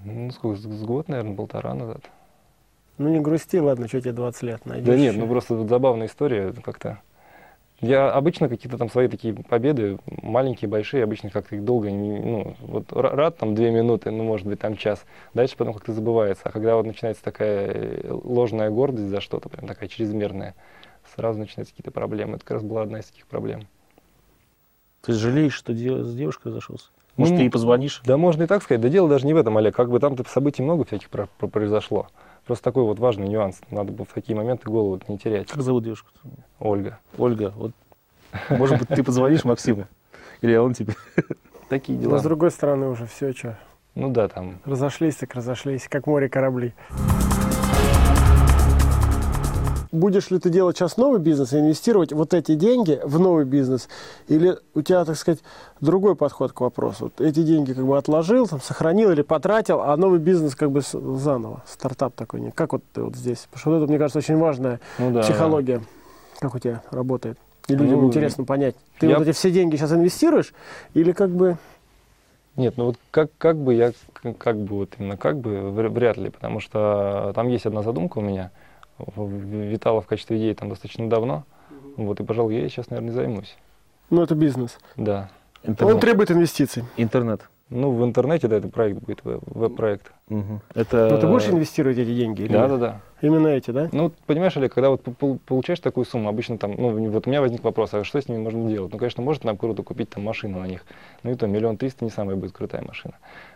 Ну, 0.04 0.30
сколько, 0.30 0.58
с 0.58 0.82
год, 0.84 1.08
наверное, 1.08 1.36
полтора 1.36 1.74
назад. 1.74 2.00
Ну 2.98 3.08
не 3.10 3.20
грусти, 3.20 3.60
ладно, 3.60 3.86
что 3.86 4.00
тебе 4.00 4.12
20 4.12 4.42
лет 4.42 4.66
найдешь. 4.66 4.86
Да 4.86 4.96
нет, 4.96 5.16
ну 5.16 5.28
просто 5.28 5.64
забавная 5.68 6.08
история 6.08 6.52
как-то. 6.52 7.00
Я 7.80 8.10
обычно 8.10 8.48
какие-то 8.48 8.76
там 8.76 8.90
свои 8.90 9.06
такие 9.06 9.34
победы, 9.34 9.98
маленькие, 10.22 10.68
большие, 10.68 11.04
обычно 11.04 11.30
как-то 11.30 11.54
их 11.54 11.64
долго, 11.64 11.90
не, 11.92 12.18
ну, 12.18 12.56
вот 12.60 12.92
рад 12.92 13.36
там 13.36 13.54
две 13.54 13.70
минуты, 13.70 14.10
ну, 14.10 14.24
может 14.24 14.48
быть, 14.48 14.58
там 14.58 14.76
час. 14.76 15.04
Дальше 15.32 15.56
потом 15.56 15.74
как-то 15.74 15.92
забывается. 15.92 16.42
А 16.44 16.50
когда 16.50 16.74
вот 16.74 16.86
начинается 16.86 17.22
такая 17.22 17.68
э, 17.68 18.10
ложная 18.10 18.70
гордость 18.70 19.08
за 19.08 19.20
что-то, 19.20 19.48
прям 19.48 19.68
такая 19.68 19.88
чрезмерная, 19.88 20.56
сразу 21.14 21.38
начинаются 21.38 21.72
какие-то 21.72 21.92
проблемы. 21.92 22.36
Это 22.36 22.44
как 22.44 22.56
раз 22.56 22.62
была 22.64 22.82
одна 22.82 22.98
из 22.98 23.06
таких 23.06 23.28
проблем. 23.28 23.68
Ты 25.02 25.12
жалеешь, 25.12 25.54
что 25.54 25.72
с 25.72 26.14
девушкой 26.14 26.50
зашелся? 26.50 26.88
Может, 27.16 27.32
ну, 27.32 27.38
ты 27.38 27.44
ей 27.44 27.50
позвонишь? 27.50 28.02
Да 28.04 28.16
можно 28.16 28.42
и 28.42 28.46
так 28.46 28.62
сказать. 28.62 28.80
Да 28.80 28.88
дело 28.88 29.08
даже 29.08 29.24
не 29.24 29.34
в 29.34 29.36
этом, 29.36 29.56
Олег. 29.56 29.74
Как 29.74 29.88
бы 29.88 30.00
там-то 30.00 30.24
событий 30.28 30.62
много 30.62 30.84
всяких 30.84 31.08
произошло. 31.10 32.08
Просто 32.48 32.64
такой 32.64 32.84
вот 32.84 32.98
важный 32.98 33.28
нюанс. 33.28 33.60
Надо 33.70 33.92
бы 33.92 34.06
в 34.06 34.08
такие 34.14 34.34
моменты 34.34 34.70
голову 34.70 34.98
не 35.06 35.18
терять. 35.18 35.48
Как 35.48 35.60
зовут 35.60 35.84
девушку? 35.84 36.08
Ольга. 36.58 36.98
Ольга, 37.18 37.52
вот 37.54 37.72
Может 38.48 38.78
быть, 38.78 38.88
ты 38.88 39.04
позвонишь 39.04 39.44
Максиму? 39.44 39.86
Или 40.40 40.56
он 40.56 40.72
тебе? 40.72 40.94
Такие 41.68 41.98
Но 41.98 42.04
дела. 42.04 42.18
с 42.20 42.22
другой 42.22 42.50
стороны 42.50 42.88
уже 42.88 43.04
все, 43.04 43.34
что. 43.34 43.58
Ну 43.94 44.08
да, 44.08 44.28
там. 44.28 44.60
Разошлись, 44.64 45.16
так 45.16 45.34
разошлись, 45.34 45.88
как 45.88 46.06
море 46.06 46.30
кораблей. 46.30 46.72
Будешь 49.90 50.30
ли 50.30 50.38
ты 50.38 50.50
делать 50.50 50.76
сейчас 50.76 50.96
новый 50.98 51.18
бизнес 51.18 51.52
и 51.54 51.58
инвестировать 51.58 52.12
вот 52.12 52.34
эти 52.34 52.54
деньги 52.54 53.00
в 53.02 53.18
новый 53.18 53.44
бизнес? 53.46 53.88
Или 54.28 54.58
у 54.74 54.82
тебя, 54.82 55.04
так 55.06 55.16
сказать, 55.16 55.40
другой 55.80 56.14
подход 56.14 56.52
к 56.52 56.60
вопросу? 56.60 57.04
Вот 57.04 57.20
эти 57.26 57.42
деньги 57.42 57.72
как 57.72 57.86
бы 57.86 57.96
отложил, 57.96 58.46
там, 58.46 58.60
сохранил 58.60 59.10
или 59.12 59.22
потратил, 59.22 59.80
а 59.80 59.96
новый 59.96 60.18
бизнес 60.18 60.54
как 60.54 60.70
бы 60.70 60.82
заново, 60.82 61.62
стартап 61.66 62.14
такой. 62.14 62.40
не- 62.40 62.50
Как 62.50 62.72
вот 62.74 62.82
ты 62.92 63.02
вот 63.02 63.16
здесь? 63.16 63.46
Потому 63.50 63.60
что 63.60 63.70
вот 63.70 63.76
это, 63.78 63.86
мне 63.88 63.98
кажется, 63.98 64.18
очень 64.18 64.36
важная 64.36 64.80
Ну 64.98 65.10
да. 65.12 65.22
психология. 65.22 65.80
Как 66.38 66.54
у 66.54 66.58
тебя 66.58 66.82
работает? 66.90 67.38
И 67.68 67.74
людям 67.74 68.00
Ну, 68.02 68.06
интересно 68.08 68.44
понять. 68.44 68.74
Ты 68.98 69.06
я- 69.06 69.18
вот 69.18 69.26
эти 69.26 69.34
все 69.34 69.50
деньги 69.50 69.76
сейчас 69.76 69.92
инвестируешь 69.92 70.52
или 70.94 71.12
как 71.12 71.30
бы... 71.30 71.56
Нет, 72.56 72.74
ну 72.76 72.86
вот 72.86 72.96
как, 73.10 73.30
как 73.38 73.56
бы 73.56 73.72
я, 73.72 73.92
как 74.38 74.56
бы 74.58 74.76
вот 74.78 74.90
именно 74.98 75.16
как 75.16 75.38
бы, 75.38 75.50
вр- 75.70 75.88
вряд 75.90 76.16
ли, 76.16 76.28
потому 76.28 76.60
что 76.60 77.32
там 77.34 77.48
есть 77.48 77.64
одна 77.66 77.82
задумка 77.82 78.18
у 78.18 78.20
меня, 78.20 78.50
витала 78.98 80.00
в 80.00 80.06
качестве 80.06 80.36
идеи 80.38 80.52
там 80.54 80.68
достаточно 80.68 81.08
давно, 81.08 81.44
вот, 81.96 82.20
и, 82.20 82.24
пожалуй, 82.24 82.54
я 82.54 82.60
ей 82.60 82.68
сейчас, 82.70 82.90
наверное, 82.90 83.12
займусь, 83.12 83.56
Ну, 84.10 84.22
это 84.22 84.34
бизнес. 84.34 84.78
да. 84.96 85.30
Он 85.64 85.70
Интернет. 85.72 86.00
требует 86.00 86.30
инвестиций. 86.30 86.84
Интернет. 86.96 87.48
Ну, 87.68 87.90
в 87.90 88.02
интернете, 88.02 88.48
да, 88.48 88.56
это 88.56 88.68
проект 88.68 89.00
будет, 89.02 89.22
веб- 89.24 89.42
веб-проект. 89.44 90.12
Мгм. 90.30 90.62
Это... 90.74 91.08
Но 91.10 91.18
ты 91.18 91.26
будешь 91.26 91.48
инвестировать 91.48 91.98
эти 91.98 92.14
деньги? 92.14 92.42
или 92.42 92.52
Да, 92.52 92.60
нет? 92.62 92.70
да, 92.70 92.76
да. 92.78 93.00
Именно 93.20 93.48
эти, 93.48 93.72
да? 93.72 93.90
Ну, 93.92 94.10
понимаешь, 94.26 94.56
Олег, 94.56 94.72
когда 94.72 94.88
вот 94.88 95.02
пол- 95.02 95.38
получаешь 95.44 95.80
такую 95.80 96.06
сумму, 96.06 96.28
обычно 96.30 96.56
там, 96.56 96.74
ну, 96.78 97.10
вот 97.10 97.26
у 97.26 97.30
меня 97.30 97.42
возник 97.42 97.62
вопрос, 97.64 97.92
а 97.92 98.04
что 98.04 98.22
с 98.22 98.28
ними 98.28 98.38
можно 98.38 98.70
делать? 98.70 98.90
Ну, 98.92 98.98
конечно, 98.98 99.22
можно 99.22 99.48
там 99.50 99.58
круто 99.58 99.82
купить 99.82 100.08
там 100.08 100.22
машину 100.22 100.60
на 100.60 100.66
них, 100.66 100.86
ну, 101.24 101.32
и 101.32 101.34
то 101.34 101.46
миллион 101.46 101.76
триста 101.76 102.04
не 102.06 102.10
самая 102.10 102.36
будет 102.36 102.52
крутая 102.52 102.82
машина. 102.82 103.14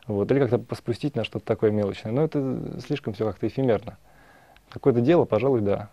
Вот, 0.08 0.30
или 0.30 0.40
как-то 0.40 0.58
поспустить 0.58 1.14
на 1.16 1.25
что-то 1.25 1.46
такое 1.46 1.70
мелочное, 1.70 2.12
но 2.12 2.22
это 2.25 2.58
слишком 2.87 3.14
все 3.14 3.25
как-то 3.25 3.46
эфемерно. 3.46 3.96
Какое-то 4.73 5.00
дело, 5.00 5.25
пожалуй, 5.25 5.61
да. 5.61 5.91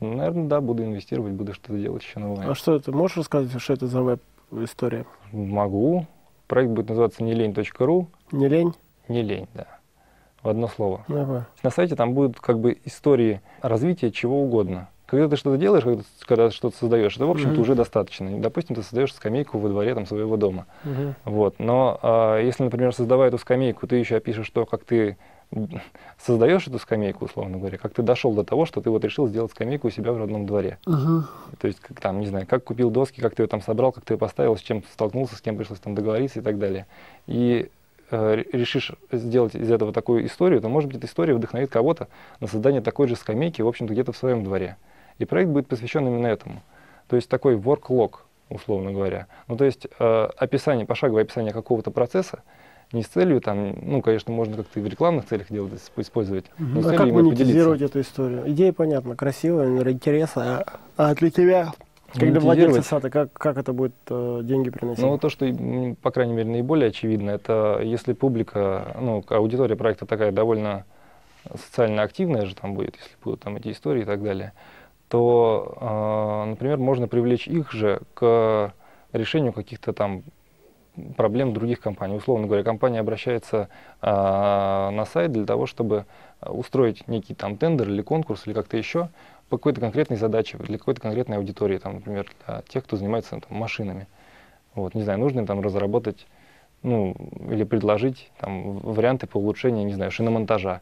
Ну, 0.00 0.14
наверное, 0.14 0.46
да, 0.46 0.60
буду 0.60 0.82
инвестировать, 0.84 1.32
буду 1.32 1.52
что-то 1.54 1.78
делать 1.78 2.02
еще 2.02 2.18
новое. 2.18 2.50
А 2.50 2.54
что 2.54 2.74
это? 2.74 2.92
Можешь 2.92 3.18
рассказать, 3.18 3.60
что 3.60 3.72
это 3.72 3.86
за 3.86 4.02
веб-история? 4.02 5.06
Могу. 5.32 6.06
Проект 6.48 6.70
будет 6.72 6.88
называться 6.88 7.22
нелень.ру. 7.22 8.08
Не 8.32 8.48
лень? 8.48 8.72
Не 9.08 9.22
лень, 9.22 9.48
да. 9.54 9.66
В 10.42 10.48
одно 10.48 10.68
слово. 10.68 11.04
Давай. 11.08 11.42
На 11.62 11.70
сайте 11.70 11.96
там 11.96 12.14
будут 12.14 12.38
как 12.40 12.60
бы 12.60 12.78
истории 12.84 13.40
развития 13.62 14.10
чего 14.10 14.42
угодно. 14.42 14.88
Когда 15.06 15.28
ты 15.28 15.36
что-то 15.36 15.56
делаешь, 15.56 15.84
когда, 15.84 16.02
когда 16.26 16.50
что-то 16.50 16.76
создаешь, 16.76 17.14
это, 17.16 17.26
в 17.26 17.30
общем-то, 17.30 17.52
Мгм. 17.52 17.60
уже 17.60 17.74
достаточно. 17.74 18.38
Допустим, 18.40 18.74
ты 18.74 18.82
создаешь 18.82 19.14
скамейку 19.14 19.58
во 19.58 19.68
дворе 19.68 19.94
там, 19.94 20.04
своего 20.04 20.36
дома. 20.36 20.66
Мгм. 20.84 21.14
Вот. 21.24 21.58
Но 21.60 21.98
а, 22.02 22.40
если, 22.40 22.64
например, 22.64 22.92
создавая 22.92 23.28
эту 23.28 23.38
скамейку, 23.38 23.86
ты 23.86 23.96
еще 23.96 24.16
опишешь 24.16 24.50
то, 24.50 24.66
как 24.66 24.84
ты 24.84 25.16
создаешь 26.18 26.66
эту 26.66 26.78
скамейку, 26.78 27.24
условно 27.24 27.58
говоря, 27.58 27.78
как 27.78 27.92
ты 27.94 28.02
дошел 28.02 28.32
до 28.32 28.44
того, 28.44 28.66
что 28.66 28.80
ты 28.80 28.90
вот 28.90 29.04
решил 29.04 29.28
сделать 29.28 29.52
скамейку 29.52 29.88
у 29.88 29.90
себя 29.90 30.12
в 30.12 30.18
родном 30.18 30.46
дворе. 30.46 30.78
Мгм. 30.86 31.26
То 31.58 31.66
есть, 31.66 31.80
как, 31.80 32.00
там, 32.00 32.20
не 32.20 32.26
знаю, 32.26 32.46
как 32.46 32.64
купил 32.64 32.90
доски, 32.90 33.20
как 33.20 33.34
ты 33.34 33.42
ее 33.42 33.46
там 33.46 33.62
собрал, 33.62 33.92
как 33.92 34.04
ты 34.04 34.14
ее 34.14 34.18
поставил, 34.18 34.56
с 34.56 34.60
чем 34.60 34.82
столкнулся, 34.92 35.36
с 35.36 35.40
кем 35.40 35.56
пришлось 35.56 35.78
там 35.78 35.94
договориться 35.94 36.40
и 36.40 36.42
так 36.42 36.58
далее. 36.58 36.86
И 37.26 37.70
э, 38.10 38.34
ре- 38.34 38.46
решишь 38.52 38.92
сделать 39.12 39.54
из 39.54 39.70
этого 39.70 39.92
такую 39.92 40.26
историю, 40.26 40.60
то, 40.60 40.68
может 40.68 40.88
быть, 40.88 40.98
эта 40.98 41.06
история 41.06 41.34
вдохновит 41.34 41.70
кого-то 41.70 42.08
на 42.40 42.48
создание 42.48 42.82
такой 42.82 43.08
же 43.08 43.16
скамейки, 43.16 43.62
в 43.62 43.68
общем-то, 43.68 43.92
где-то 43.92 44.12
в 44.12 44.16
своем 44.16 44.44
дворе. 44.44 44.76
И 45.18 45.24
проект 45.24 45.50
будет 45.50 45.68
посвящен 45.68 46.06
именно 46.06 46.26
этому. 46.26 46.62
То 47.08 47.16
есть 47.16 47.28
такой 47.28 47.54
work-log, 47.54 48.16
условно 48.48 48.92
говоря. 48.92 49.26
Ну, 49.48 49.56
то 49.56 49.64
есть 49.64 49.86
э, 49.98 50.28
описание, 50.36 50.86
пошаговое 50.86 51.22
описание 51.22 51.52
какого-то 51.52 51.90
процесса, 51.90 52.42
не 52.92 53.02
с 53.02 53.08
целью, 53.08 53.40
там, 53.40 53.74
ну, 53.82 54.00
конечно, 54.00 54.32
можно 54.32 54.56
как-то 54.56 54.78
и 54.78 54.82
в 54.82 54.86
рекламных 54.86 55.26
целях 55.26 55.48
делать, 55.50 55.72
исп- 55.74 56.00
использовать, 56.00 56.46
но 56.58 56.82
с 56.82 56.86
А 56.86 56.90
целью 56.90 56.98
как 57.06 57.12
монетизировать 57.14 57.82
эту 57.82 58.00
историю? 58.00 58.44
Идея 58.50 58.72
понятна, 58.72 59.16
красивая, 59.16 59.90
интересная. 59.90 60.64
А 60.96 61.14
для 61.14 61.30
тебя, 61.30 61.72
как 62.12 62.30
для 62.30 62.40
владельца 62.40 62.82
сада, 62.82 63.10
как, 63.10 63.32
как 63.32 63.58
это 63.58 63.72
будет 63.72 63.94
э, 64.08 64.40
деньги 64.44 64.70
приносить? 64.70 65.02
Ну, 65.02 65.18
то, 65.18 65.28
что, 65.28 65.46
по 66.00 66.10
крайней 66.10 66.34
мере, 66.34 66.48
наиболее 66.48 66.88
очевидно, 66.88 67.30
это 67.30 67.80
если 67.82 68.12
публика, 68.12 68.96
ну, 69.00 69.24
аудитория 69.28 69.76
проекта 69.76 70.06
такая 70.06 70.30
довольно 70.30 70.84
социально 71.54 72.02
активная 72.02 72.46
же 72.46 72.54
там 72.54 72.74
будет, 72.74 72.96
если 72.96 73.16
будут 73.22 73.40
там 73.40 73.56
эти 73.56 73.70
истории 73.72 74.02
и 74.02 74.06
так 74.06 74.22
далее, 74.22 74.52
то, 75.08 75.76
э, 76.46 76.50
например, 76.50 76.78
можно 76.78 77.08
привлечь 77.08 77.48
их 77.48 77.72
же 77.72 78.00
к 78.14 78.72
решению 79.12 79.52
каких-то 79.52 79.92
там 79.92 80.22
проблем 81.16 81.52
других 81.52 81.80
компаний. 81.80 82.16
Условно 82.16 82.46
говоря, 82.46 82.62
компания 82.62 83.00
обращается 83.00 83.68
э, 84.02 84.06
на 84.06 85.04
сайт 85.04 85.32
для 85.32 85.44
того, 85.44 85.66
чтобы 85.66 86.06
э, 86.40 86.50
устроить 86.50 87.06
некий 87.08 87.34
там 87.34 87.56
тендер 87.56 87.88
или 87.88 88.02
конкурс 88.02 88.46
или 88.46 88.54
как-то 88.54 88.76
еще 88.76 89.08
по 89.48 89.58
какой-то 89.58 89.80
конкретной 89.80 90.16
задаче, 90.16 90.58
для 90.58 90.78
какой-то 90.78 91.00
конкретной 91.00 91.36
аудитории, 91.36 91.78
там, 91.78 91.94
например, 91.94 92.26
для 92.46 92.62
тех, 92.68 92.84
кто 92.84 92.96
занимается 92.96 93.40
там, 93.40 93.58
машинами. 93.58 94.08
Вот, 94.74 94.94
не 94.94 95.02
знаю, 95.02 95.20
нужно 95.20 95.40
им 95.40 95.46
там 95.46 95.60
разработать, 95.60 96.26
ну, 96.82 97.14
или 97.48 97.64
предложить 97.64 98.30
там 98.38 98.78
варианты 98.78 99.26
по 99.26 99.38
улучшению, 99.38 99.86
не 99.86 99.94
знаю, 99.94 100.10
шиномонтажа. 100.10 100.80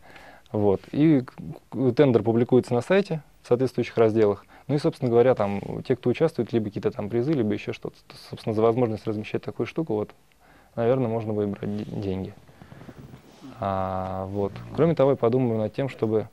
Вот. 0.50 0.80
И 0.92 1.22
тендер 1.96 2.22
публикуется 2.22 2.74
на 2.74 2.80
сайте 2.80 3.22
в 3.44 3.46
соответствующих 3.46 3.96
разделах. 3.98 4.46
Ну 4.68 4.74
и, 4.74 4.78
собственно 4.78 5.10
говоря, 5.10 5.34
там 5.34 5.60
те, 5.86 5.96
кто 5.96 6.08
участвует, 6.08 6.52
либо 6.54 6.66
какие-то 6.66 6.90
там 6.90 7.10
призы, 7.10 7.32
либо 7.32 7.52
еще 7.52 7.74
что-то. 7.74 7.96
То, 8.08 8.14
Собственно, 8.30 8.54
за 8.54 8.62
возможность 8.62 9.06
размещать 9.06 9.42
такую 9.42 9.66
штуку, 9.66 9.94
вот, 9.94 10.10
наверное, 10.74 11.08
можно 11.08 11.34
будет 11.34 11.50
брать 11.50 11.76
де- 11.76 11.84
деньги. 11.84 12.34
А, 13.60 14.24
вот. 14.26 14.52
Кроме 14.74 14.94
того, 14.94 15.10
я 15.10 15.16
подумаю 15.16 15.58
над 15.58 15.74
тем, 15.74 15.90
чтобы 15.90 16.28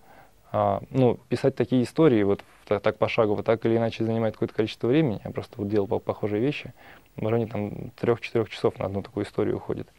а, 0.54 0.82
ну, 0.90 1.20
писать 1.28 1.56
такие 1.56 1.84
истории, 1.84 2.24
вот 2.24 2.46
так, 2.66 2.82
так 2.82 2.98
пошагово, 2.98 3.44
так 3.44 3.66
или 3.66 3.76
иначе 3.76 4.06
занимает 4.06 4.36
какое-то 4.36 4.56
количество 4.56 4.88
времени. 4.88 5.20
Я 5.26 5.32
просто 5.32 5.56
вот 5.58 5.68
делал 5.68 5.88
по- 5.88 6.00
похожие 6.00 6.42
вещи. 6.42 6.74
В 7.18 7.28
районе 7.28 7.48
там 7.48 7.92
трех-четырех 8.00 8.50
часов 8.50 8.80
на 8.80 8.86
одну 8.86 9.02
такую 9.02 9.26
историю 9.26 9.58
уходит. 9.58 9.90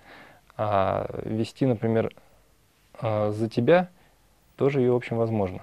А 0.56 1.10
вести, 1.24 1.66
например, 1.66 2.14
а, 2.94 3.32
за 3.32 3.50
тебя 3.50 3.90
тоже 4.56 4.80
ее, 4.80 4.92
в 4.92 4.96
общем, 4.96 5.18
возможно. 5.18 5.62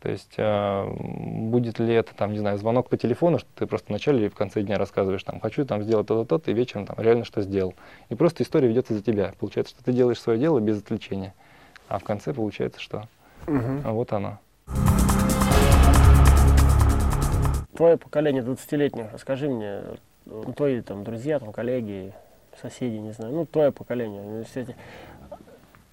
То 0.00 0.10
есть 0.10 0.34
а, 0.38 0.86
будет 0.90 1.78
ли 1.78 1.94
это, 1.94 2.14
там, 2.14 2.32
не 2.32 2.38
знаю, 2.38 2.58
звонок 2.58 2.88
по 2.88 2.96
телефону, 2.96 3.38
что 3.38 3.48
ты 3.54 3.66
просто 3.66 3.88
в 3.88 3.90
начале 3.90 4.20
или 4.20 4.28
в 4.28 4.34
конце 4.34 4.62
дня 4.62 4.78
рассказываешь, 4.78 5.24
там, 5.24 5.40
хочу 5.40 5.64
там 5.64 5.82
сделать 5.82 6.06
то-то, 6.06 6.28
то-то, 6.28 6.50
и 6.50 6.54
вечером 6.54 6.86
там 6.86 6.96
реально 6.98 7.24
что 7.24 7.40
сделал. 7.42 7.74
И 8.08 8.14
просто 8.14 8.42
история 8.42 8.68
ведется 8.68 8.94
за 8.94 9.02
тебя. 9.02 9.32
Получается, 9.38 9.74
что 9.74 9.84
ты 9.84 9.92
делаешь 9.92 10.20
свое 10.20 10.38
дело 10.38 10.60
без 10.60 10.78
отвлечения. 10.78 11.34
А 11.88 11.98
в 11.98 12.04
конце 12.04 12.34
получается, 12.34 12.80
что 12.80 13.08
а 13.46 13.92
вот 13.92 14.12
оно. 14.12 14.38
Твое 17.76 17.96
поколение 17.96 18.42
20-летнее, 18.42 19.10
расскажи 19.12 19.48
мне, 19.48 19.82
ну, 20.24 20.52
твои 20.52 20.80
там 20.80 21.04
друзья, 21.04 21.38
там, 21.38 21.52
коллеги, 21.52 22.12
соседи, 22.60 22.96
не 22.96 23.12
знаю, 23.12 23.34
ну, 23.34 23.46
твое 23.46 23.70
поколение 23.70 24.22
в 24.22 24.26
университете, 24.26 24.76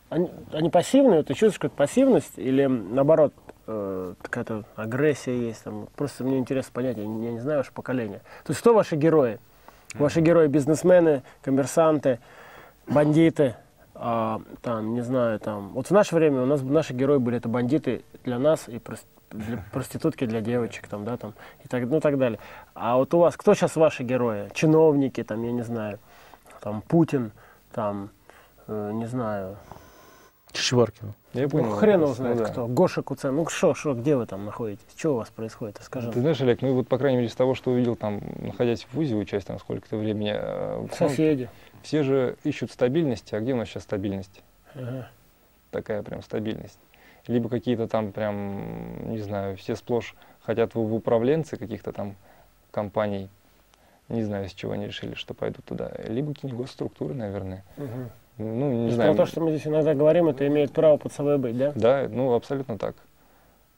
они, 0.09 0.29
они 0.51 0.69
пассивные, 0.69 1.23
ты 1.23 1.33
чувствуешь 1.33 1.55
какую-то 1.55 1.75
пассивность 1.75 2.37
или 2.37 2.65
наоборот 2.65 3.33
э, 3.67 4.13
какая-то 4.21 4.63
агрессия 4.75 5.37
есть? 5.37 5.63
Там, 5.63 5.87
просто 5.95 6.23
мне 6.23 6.37
интересно 6.37 6.71
понять, 6.73 6.97
я 6.97 7.05
не, 7.05 7.25
я 7.25 7.31
не 7.31 7.39
знаю 7.39 7.59
ваше 7.59 7.71
поколение. 7.71 8.19
То 8.43 8.51
есть 8.51 8.61
кто 8.61 8.73
ваши 8.73 8.95
герои? 8.95 9.39
Ваши 9.95 10.21
герои 10.21 10.47
бизнесмены, 10.47 11.21
коммерсанты, 11.43 12.19
бандиты, 12.87 13.55
а, 13.95 14.41
там, 14.61 14.95
не 14.95 15.01
знаю, 15.01 15.39
там. 15.39 15.69
Вот 15.69 15.87
в 15.87 15.91
наше 15.91 16.15
время 16.15 16.41
у 16.41 16.45
нас 16.45 16.61
наши 16.61 16.93
герои 16.93 17.19
были 17.19 17.37
это 17.37 17.47
бандиты 17.47 18.03
для 18.23 18.39
нас 18.39 18.67
и 18.67 18.77
прос- 18.77 19.05
для 19.29 19.63
проститутки 19.71 20.25
для 20.25 20.41
девочек, 20.41 20.87
там, 20.87 21.05
да, 21.05 21.17
там, 21.17 21.33
и 21.63 21.67
так, 21.67 21.83
ну, 21.85 21.99
так 21.99 22.17
далее. 22.17 22.39
А 22.73 22.97
вот 22.97 23.13
у 23.13 23.19
вас, 23.19 23.37
кто 23.37 23.53
сейчас 23.53 23.75
ваши 23.75 24.03
герои? 24.03 24.49
Чиновники, 24.53 25.23
там, 25.23 25.43
я 25.43 25.51
не 25.51 25.63
знаю, 25.63 25.99
там, 26.61 26.81
Путин, 26.81 27.31
там, 27.71 28.09
э, 28.67 28.91
не 28.93 29.05
знаю, 29.05 29.57
Чичваркин. 30.53 31.13
Я 31.33 31.43
ну, 31.43 31.49
понял. 31.49 31.71
хрен 31.71 31.95
его 31.95 32.07
вопрос. 32.07 32.19
Ну 32.19 32.23
знает 32.23 32.37
да. 32.37 32.45
кто. 32.45 32.67
Гоша 32.67 33.01
Куцен, 33.01 33.35
ну, 33.35 33.47
что, 33.47 33.73
что, 33.73 33.93
где 33.95 34.15
вы 34.15 34.27
там 34.27 34.45
находитесь? 34.45 34.85
Что 34.95 35.15
у 35.15 35.17
вас 35.17 35.29
происходит? 35.29 35.79
Расскажи. 35.79 36.11
Ты 36.11 36.21
знаешь, 36.21 36.39
Олег, 36.41 36.61
ну 36.61 36.75
вот, 36.75 36.87
по 36.87 36.99
крайней 36.99 37.17
мере, 37.17 37.27
из 37.27 37.35
того, 37.35 37.55
что 37.55 37.71
увидел 37.71 37.95
там, 37.95 38.21
находясь 38.39 38.83
в 38.83 38.93
ВУЗе, 38.93 39.15
учась 39.15 39.43
там 39.43 39.59
сколько-то 39.59 39.97
времени, 39.97 40.31
э, 40.35 40.87
в 40.89 40.93
Соседи. 40.95 41.49
все 41.81 42.03
же 42.03 42.37
ищут 42.43 42.71
стабильности, 42.71 43.33
а 43.33 43.39
где 43.39 43.53
у 43.53 43.57
нас 43.57 43.67
сейчас 43.67 43.83
стабильность? 43.83 44.43
Ага. 44.75 45.09
Такая 45.71 46.03
прям 46.03 46.21
стабильность. 46.21 46.79
Либо 47.25 47.49
какие-то 47.49 47.87
там 47.87 48.11
прям, 48.11 49.09
не 49.11 49.19
знаю, 49.19 49.57
все 49.57 49.75
сплошь 49.75 50.15
хотят 50.43 50.75
в, 50.75 50.93
управленцы 50.93 51.57
каких-то 51.57 51.93
там 51.93 52.15
компаний, 52.69 53.27
не 54.07 54.23
знаю, 54.23 54.49
с 54.49 54.53
чего 54.53 54.73
они 54.73 54.85
решили, 54.85 55.15
что 55.15 55.33
пойдут 55.33 55.65
туда. 55.65 55.91
Либо 56.07 56.33
какие-нибудь 56.33 56.67
госструктуры, 56.67 57.15
наверное. 57.15 57.63
Мгм. 57.77 58.11
Ну, 58.37 58.71
не 58.71 58.89
То 58.89 58.95
знаю. 58.95 59.15
то, 59.15 59.25
что 59.25 59.41
мы 59.41 59.51
здесь 59.51 59.67
иногда 59.67 59.93
говорим, 59.93 60.27
это 60.27 60.47
имеет 60.47 60.71
право 60.71 60.97
под 60.97 61.13
собой 61.13 61.37
быть, 61.37 61.57
да? 61.57 61.71
Да, 61.75 62.07
ну, 62.09 62.33
абсолютно 62.33 62.77
так. 62.77 62.95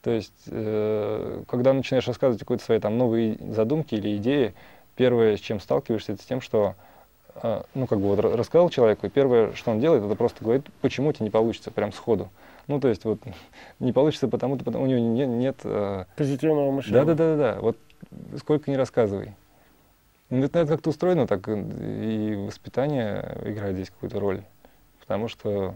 То 0.01 0.11
есть, 0.11 0.33
э, 0.47 1.43
когда 1.47 1.73
начинаешь 1.73 2.07
рассказывать 2.07 2.39
какие-то 2.39 2.63
свои 2.63 2.79
там 2.79 2.97
новые 2.97 3.37
задумки 3.51 3.95
или 3.95 4.17
идеи, 4.17 4.53
первое, 4.95 5.35
с 5.35 5.39
чем 5.39 5.59
сталкиваешься, 5.59 6.13
это 6.13 6.21
с 6.21 6.25
тем, 6.25 6.41
что 6.41 6.75
э, 7.41 7.63
ну, 7.73 7.87
как 7.87 7.99
бы 7.99 8.15
вот 8.15 8.19
рассказал 8.19 8.69
человеку, 8.69 9.07
и 9.07 9.09
первое, 9.09 9.53
что 9.53 9.71
он 9.71 9.79
делает, 9.79 10.03
это 10.03 10.15
просто 10.15 10.43
говорит, 10.43 10.67
почему 10.81 11.11
тебе 11.11 11.25
не 11.25 11.31
получится, 11.31 11.71
прям 11.71 11.91
сходу. 11.91 12.29
Ну, 12.67 12.79
то 12.79 12.87
есть, 12.87 13.03
вот, 13.03 13.19
не 13.79 13.91
получится, 13.91 14.27
потому 14.27 14.59
что 14.59 14.77
у 14.77 14.85
него 14.85 14.99
нет... 14.99 15.27
нет 15.27 15.57
э... 15.63 16.05
Позитивного 16.15 16.71
мышления. 16.71 17.03
Да-да-да, 17.03 17.57
вот 17.59 17.77
сколько 18.37 18.69
не 18.69 18.77
рассказывай. 18.77 19.33
Ну, 20.29 20.43
это, 20.43 20.55
наверное, 20.55 20.75
как-то 20.75 20.89
устроено 20.89 21.27
так, 21.27 21.47
и 21.47 22.35
воспитание 22.47 23.37
играет 23.45 23.75
здесь 23.75 23.89
какую-то 23.89 24.19
роль. 24.19 24.43
Потому 24.99 25.27
что 25.27 25.75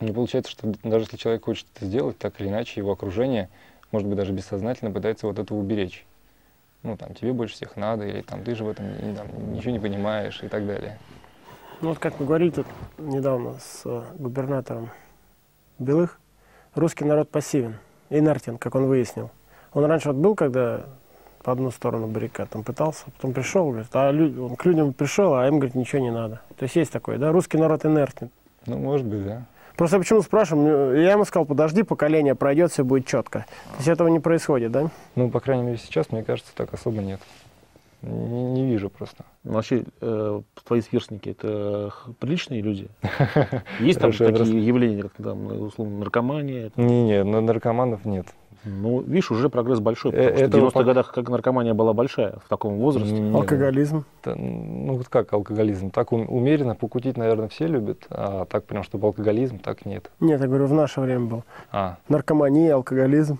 не 0.00 0.12
получается, 0.12 0.50
что 0.50 0.72
даже 0.82 1.04
если 1.04 1.16
человек 1.16 1.44
хочет 1.44 1.66
это 1.74 1.84
сделать, 1.84 2.18
так 2.18 2.40
или 2.40 2.48
иначе, 2.48 2.80
его 2.80 2.92
окружение, 2.92 3.50
может 3.92 4.08
быть, 4.08 4.16
даже 4.16 4.32
бессознательно 4.32 4.90
пытается 4.90 5.26
вот 5.26 5.38
это 5.38 5.54
уберечь. 5.54 6.06
Ну, 6.82 6.96
там, 6.96 7.14
тебе 7.14 7.32
больше 7.32 7.54
всех 7.54 7.76
надо, 7.76 8.06
или 8.06 8.22
там, 8.22 8.44
ты 8.44 8.54
же 8.54 8.64
в 8.64 8.68
этом 8.68 8.86
там, 9.14 9.52
ничего 9.52 9.72
не 9.72 9.80
понимаешь 9.80 10.42
и 10.42 10.48
так 10.48 10.66
далее. 10.66 10.98
Ну, 11.80 11.90
вот 11.90 11.98
как 11.98 12.18
мы 12.18 12.26
говорили 12.26 12.50
тут 12.50 12.66
недавно 12.96 13.58
с 13.58 13.82
э, 13.84 14.02
губернатором 14.14 14.90
Белых, 15.78 16.18
русский 16.74 17.04
народ 17.04 17.30
пассивен, 17.30 17.76
инертен, 18.08 18.56
как 18.56 18.74
он 18.74 18.86
выяснил. 18.86 19.30
Он 19.74 19.84
раньше 19.84 20.08
вот 20.08 20.16
был, 20.16 20.34
когда 20.34 20.86
по 21.46 21.52
одну 21.52 21.70
сторону 21.70 22.08
баррикад. 22.08 22.56
Он 22.56 22.64
пытался, 22.64 23.04
потом 23.04 23.32
пришел, 23.32 23.70
говорит, 23.70 23.86
а 23.92 24.10
люди, 24.10 24.36
он 24.36 24.56
к 24.56 24.64
людям 24.64 24.92
пришел, 24.92 25.32
а 25.36 25.46
им, 25.46 25.60
говорит, 25.60 25.76
ничего 25.76 26.02
не 26.02 26.10
надо. 26.10 26.40
То 26.56 26.64
есть 26.64 26.74
есть 26.74 26.90
такое, 26.90 27.18
да, 27.18 27.30
русский 27.30 27.56
народ 27.56 27.86
инертен. 27.86 28.30
Ну, 28.66 28.78
может 28.78 29.06
быть, 29.06 29.24
да. 29.24 29.44
Просто 29.76 29.98
почему 29.98 30.22
спрашиваем? 30.22 30.96
Я 31.00 31.12
ему 31.12 31.24
сказал, 31.24 31.46
подожди, 31.46 31.84
поколение 31.84 32.34
пройдет, 32.34 32.72
все 32.72 32.82
будет 32.82 33.06
четко. 33.06 33.46
То 33.70 33.76
есть 33.76 33.86
этого 33.86 34.08
не 34.08 34.18
происходит, 34.18 34.72
да? 34.72 34.90
Ну, 35.14 35.30
по 35.30 35.38
крайней 35.38 35.62
мере, 35.62 35.78
сейчас, 35.78 36.10
мне 36.10 36.24
кажется, 36.24 36.50
так 36.52 36.74
особо 36.74 37.00
нет. 37.00 37.20
Не, 38.02 38.50
не 38.50 38.66
вижу 38.66 38.90
просто. 38.90 39.24
Ну, 39.44 39.52
вообще, 39.52 39.84
э, 40.00 40.40
твои 40.64 40.80
сверстники 40.80 41.28
это 41.28 41.92
приличные 42.18 42.60
люди? 42.60 42.88
Есть 43.78 44.00
там 44.00 44.10
такие 44.10 44.66
явления, 44.66 45.02
как 45.02 45.12
там, 45.12 45.46
условно, 45.62 45.98
наркомания? 45.98 46.72
Не-не, 46.74 47.22
наркоманов 47.22 48.04
нет. 48.04 48.26
Ну, 48.66 49.00
видишь, 49.00 49.30
уже 49.30 49.48
прогресс 49.48 49.78
большой. 49.78 50.10
Потому 50.10 50.28
это 50.28 50.48
что 50.48 50.58
в 50.58 50.64
90-х 50.64 50.82
годах 50.82 51.12
как 51.12 51.28
наркомания 51.28 51.72
была 51.72 51.92
большая 51.92 52.34
в 52.44 52.48
таком 52.48 52.78
возрасте. 52.78 53.12
Не, 53.18 53.34
алкоголизм? 53.34 54.04
Это, 54.20 54.34
ну, 54.34 54.94
вот 54.94 55.08
как 55.08 55.32
алкоголизм? 55.32 55.90
Так 55.90 56.12
умеренно 56.12 56.74
покутить, 56.74 57.16
наверное, 57.16 57.48
все 57.48 57.66
любят, 57.66 58.06
а 58.10 58.44
так 58.44 58.64
прям, 58.64 58.82
чтобы 58.82 59.06
алкоголизм, 59.06 59.60
так 59.60 59.86
нет. 59.86 60.10
Нет, 60.18 60.40
я 60.40 60.46
говорю, 60.48 60.66
в 60.66 60.72
наше 60.72 61.00
время 61.00 61.26
был. 61.26 61.44
А. 61.70 61.98
Наркомания, 62.08 62.74
алкоголизм. 62.74 63.38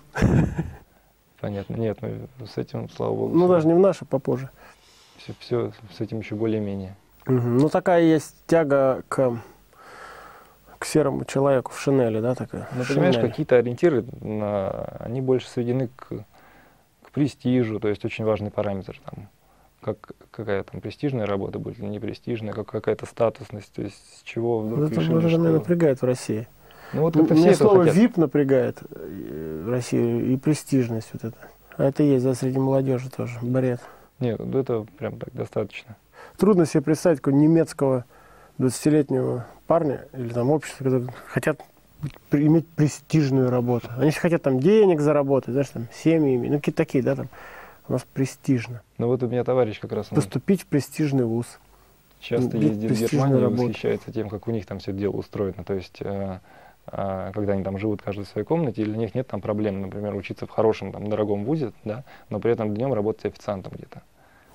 Понятно. 1.41 1.75
Нет, 1.75 1.99
ну, 2.01 2.45
с 2.45 2.57
этим, 2.57 2.89
слава 2.89 3.13
богу. 3.13 3.35
Ну, 3.35 3.47
даже 3.47 3.67
не 3.67 3.73
в 3.73 3.79
наше, 3.79 4.05
попозже. 4.05 4.49
Все, 5.17 5.33
все 5.39 5.71
с 5.95 5.99
этим 5.99 6.19
еще 6.19 6.35
более-менее. 6.35 6.95
Угу. 7.27 7.35
Ну, 7.35 7.69
такая 7.69 8.03
есть 8.03 8.35
тяга 8.47 9.03
к 9.09 9.37
к 10.79 10.85
серому 10.85 11.25
человеку 11.25 11.71
в 11.71 11.79
шинели, 11.79 12.19
да, 12.19 12.35
такая? 12.35 12.67
Ну, 12.75 12.83
понимаешь, 12.83 13.17
какие-то 13.17 13.55
ориентиры, 13.57 14.05
на, 14.21 14.69
они 14.99 15.21
больше 15.21 15.47
сведены 15.47 15.89
к, 15.95 16.07
к 17.03 17.11
престижу, 17.11 17.79
то 17.79 17.87
есть 17.87 18.03
очень 18.05 18.25
важный 18.25 18.51
параметр, 18.51 18.99
там, 19.05 19.29
как, 19.81 20.11
какая 20.31 20.63
там 20.63 20.81
престижная 20.81 21.25
работа 21.25 21.59
будет 21.59 21.79
или 21.79 21.85
не 21.87 21.99
престижная, 21.99 22.53
как 22.53 22.67
какая-то 22.67 23.05
статусность, 23.05 23.71
то 23.73 23.81
есть 23.81 24.19
с 24.19 24.23
чего 24.23 24.59
вдруг 24.59 24.79
вот 24.79 24.91
Это 24.91 25.01
решили, 25.01 25.15
уже, 25.15 25.29
что... 25.29 25.39
напрягает 25.39 26.01
в 26.01 26.05
России. 26.05 26.47
Ну, 26.93 27.01
вот 27.01 27.15
Мне 27.15 27.51
все 27.51 27.55
слово 27.55 27.83
хотят. 27.83 27.97
VIP 27.97 28.19
напрягает 28.19 28.81
э, 28.89 29.63
в 29.65 29.69
России 29.69 30.33
и 30.33 30.37
престижность 30.37 31.09
вот 31.13 31.25
это. 31.25 31.37
А 31.75 31.83
это 31.83 32.03
есть, 32.03 32.23
да, 32.23 32.33
среди 32.33 32.59
молодежи 32.59 33.09
тоже, 33.09 33.37
бред. 33.41 33.81
Нет, 34.19 34.39
это 34.39 34.85
прям 34.97 35.19
так 35.19 35.33
достаточно. 35.33 35.95
Трудно 36.37 36.65
себе 36.65 36.81
представить 36.81 37.19
какого 37.19 37.39
немецкого 37.39 38.05
20-летнего 38.59 39.45
парня 39.67 40.05
или 40.13 40.29
там 40.29 40.49
общества, 40.49 40.83
которые 40.83 41.09
хотят 41.27 41.61
иметь 42.31 42.67
престижную 42.67 43.49
работу. 43.49 43.89
Они 43.97 44.11
хотят 44.11 44.43
там 44.43 44.59
денег 44.59 45.01
заработать, 45.01 45.51
знаешь, 45.51 45.69
там 45.69 45.87
семьями, 45.93 46.47
ну 46.47 46.57
какие-то 46.57 46.77
такие, 46.77 47.03
да, 47.03 47.15
там. 47.15 47.29
У 47.89 47.93
нас 47.93 48.05
престижно. 48.13 48.81
Ну 48.97 49.07
вот 49.07 49.23
у 49.23 49.27
меня 49.27 49.45
товарищ 49.45 49.79
как 49.79 49.93
раз... 49.93 50.07
Поступить 50.07 50.63
в 50.63 50.65
престижный 50.65 51.23
вуз. 51.23 51.59
Часто 52.19 52.57
ездит 52.57 52.91
в 52.91 52.99
Германию 52.99 53.49
и 53.49 53.53
восхищается 53.53 54.11
тем, 54.11 54.29
как 54.29 54.47
у 54.47 54.51
них 54.51 54.65
там 54.65 54.79
все 54.79 54.91
дело 54.91 55.15
устроено. 55.15 55.63
То 55.63 55.73
есть 55.73 56.01
э, 56.01 56.39
э, 56.87 57.31
когда 57.33 57.53
они 57.53 57.63
там 57.63 57.77
живут 57.77 58.01
каждый 58.01 58.25
в 58.25 58.27
своей 58.27 58.45
комнате, 58.45 58.83
для 58.83 58.97
них 58.97 59.15
нет 59.15 59.27
там 59.27 59.39
проблем, 59.39 59.81
например, 59.81 60.15
учиться 60.15 60.45
в 60.45 60.49
хорошем, 60.49 60.91
там, 60.91 61.09
дорогом 61.09 61.45
вузе, 61.45 61.71
да, 61.85 62.03
но 62.29 62.39
при 62.39 62.51
этом 62.51 62.73
днем 62.73 62.91
работать 62.93 63.25
официантом 63.25 63.73
где-то. 63.75 64.01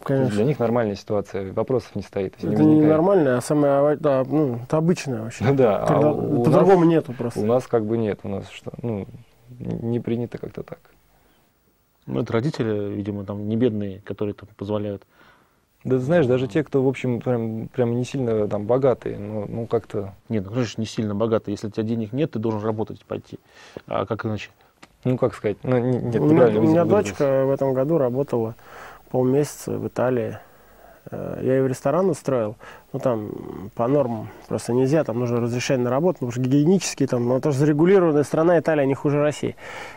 Конечно. 0.05 0.35
Для 0.35 0.45
них 0.45 0.59
нормальная 0.59 0.97
ситуация, 0.97 1.53
вопросов 1.53 1.95
не 1.95 2.03
стоит. 2.03 2.35
Это 2.39 2.63
не, 2.63 2.81
не 2.81 2.87
нормальная, 2.87 3.39
а 3.39 3.41
самая, 3.41 3.97
да, 3.97 4.25
ну, 4.25 4.57
это 4.57 4.77
обычная 4.77 5.23
вообще. 5.23 5.45
Ну 5.45 5.55
да, 5.57 5.85
а 5.85 6.13
по-другому 6.45 6.85
нету 6.85 7.13
просто. 7.13 7.41
У 7.41 7.47
нас 7.47 7.67
как 7.67 7.85
бы 7.85 7.99
нет, 7.99 8.21
у 8.23 8.29
нас 8.29 8.49
что, 8.51 8.73
ну, 8.83 9.07
не 9.59 10.01
принято 10.01 10.39
как-то 10.39 10.63
так. 10.63 10.81
Ну, 12.07 12.21
это 12.21 12.33
родители, 12.33 12.93
видимо, 12.93 13.25
там 13.25 13.49
не 13.49 13.57
бедные, 13.57 14.01
которые 14.01 14.35
там 14.35 14.49
позволяют. 14.57 15.05
Да 15.85 15.97
ты 15.97 16.03
знаешь, 16.03 16.27
даже 16.27 16.47
те, 16.47 16.63
кто, 16.63 16.83
в 16.83 16.89
общем, 16.89 17.21
прям, 17.21 17.69
прям 17.69 17.97
не 17.97 18.05
сильно 18.05 18.47
там 18.49 18.67
богатые, 18.67 19.19
ну, 19.19 19.47
ну 19.49 19.67
как-то... 19.67 20.15
Нет, 20.29 20.45
ну, 20.45 20.53
конечно, 20.53 20.81
не 20.81 20.87
сильно 20.87 21.15
богатые. 21.15 21.55
Если 21.55 21.67
у 21.67 21.71
тебя 21.71 21.83
денег 21.83 22.13
нет, 22.13 22.31
ты 22.33 22.39
должен 22.39 22.63
работать 22.63 23.05
пойти. 23.05 23.39
А 23.87 24.07
как 24.07 24.25
иначе? 24.25 24.51
Ну, 25.05 25.19
как 25.19 25.35
сказать? 25.35 25.57
Ну, 25.65 25.79
нет, 25.79 26.21
у 26.21 26.27
меня, 26.27 26.47
у 26.47 26.63
меня 26.63 26.85
дочка 26.85 27.45
в 27.47 27.51
этом 27.51 27.75
году 27.75 27.99
работала 27.99 28.55
полмесяца 29.13 29.73
в 29.73 29.87
Италии. 29.87 30.39
Э, 31.11 31.39
я 31.43 31.57
ее 31.57 31.63
в 31.63 31.67
ресторан 31.67 32.09
устроил, 32.09 32.57
ну 32.93 32.99
там 32.99 33.71
по 33.75 33.87
нормам 33.87 34.29
просто 34.49 34.73
нельзя, 34.73 35.05
там 35.05 35.19
нужно 35.19 35.39
разрешение 35.41 35.85
на 35.85 35.91
работу, 35.91 36.15
потому 36.15 36.33
что 36.33 36.41
гигиенически 36.41 37.07
там, 37.07 37.29
ну 37.29 37.37
это 37.37 37.53
же 37.53 37.59
зарегулированная 37.59 38.25
страна, 38.25 38.59
Италия 38.59 38.87
не 38.87 38.95
хуже 38.95 39.21
России. 39.21 39.55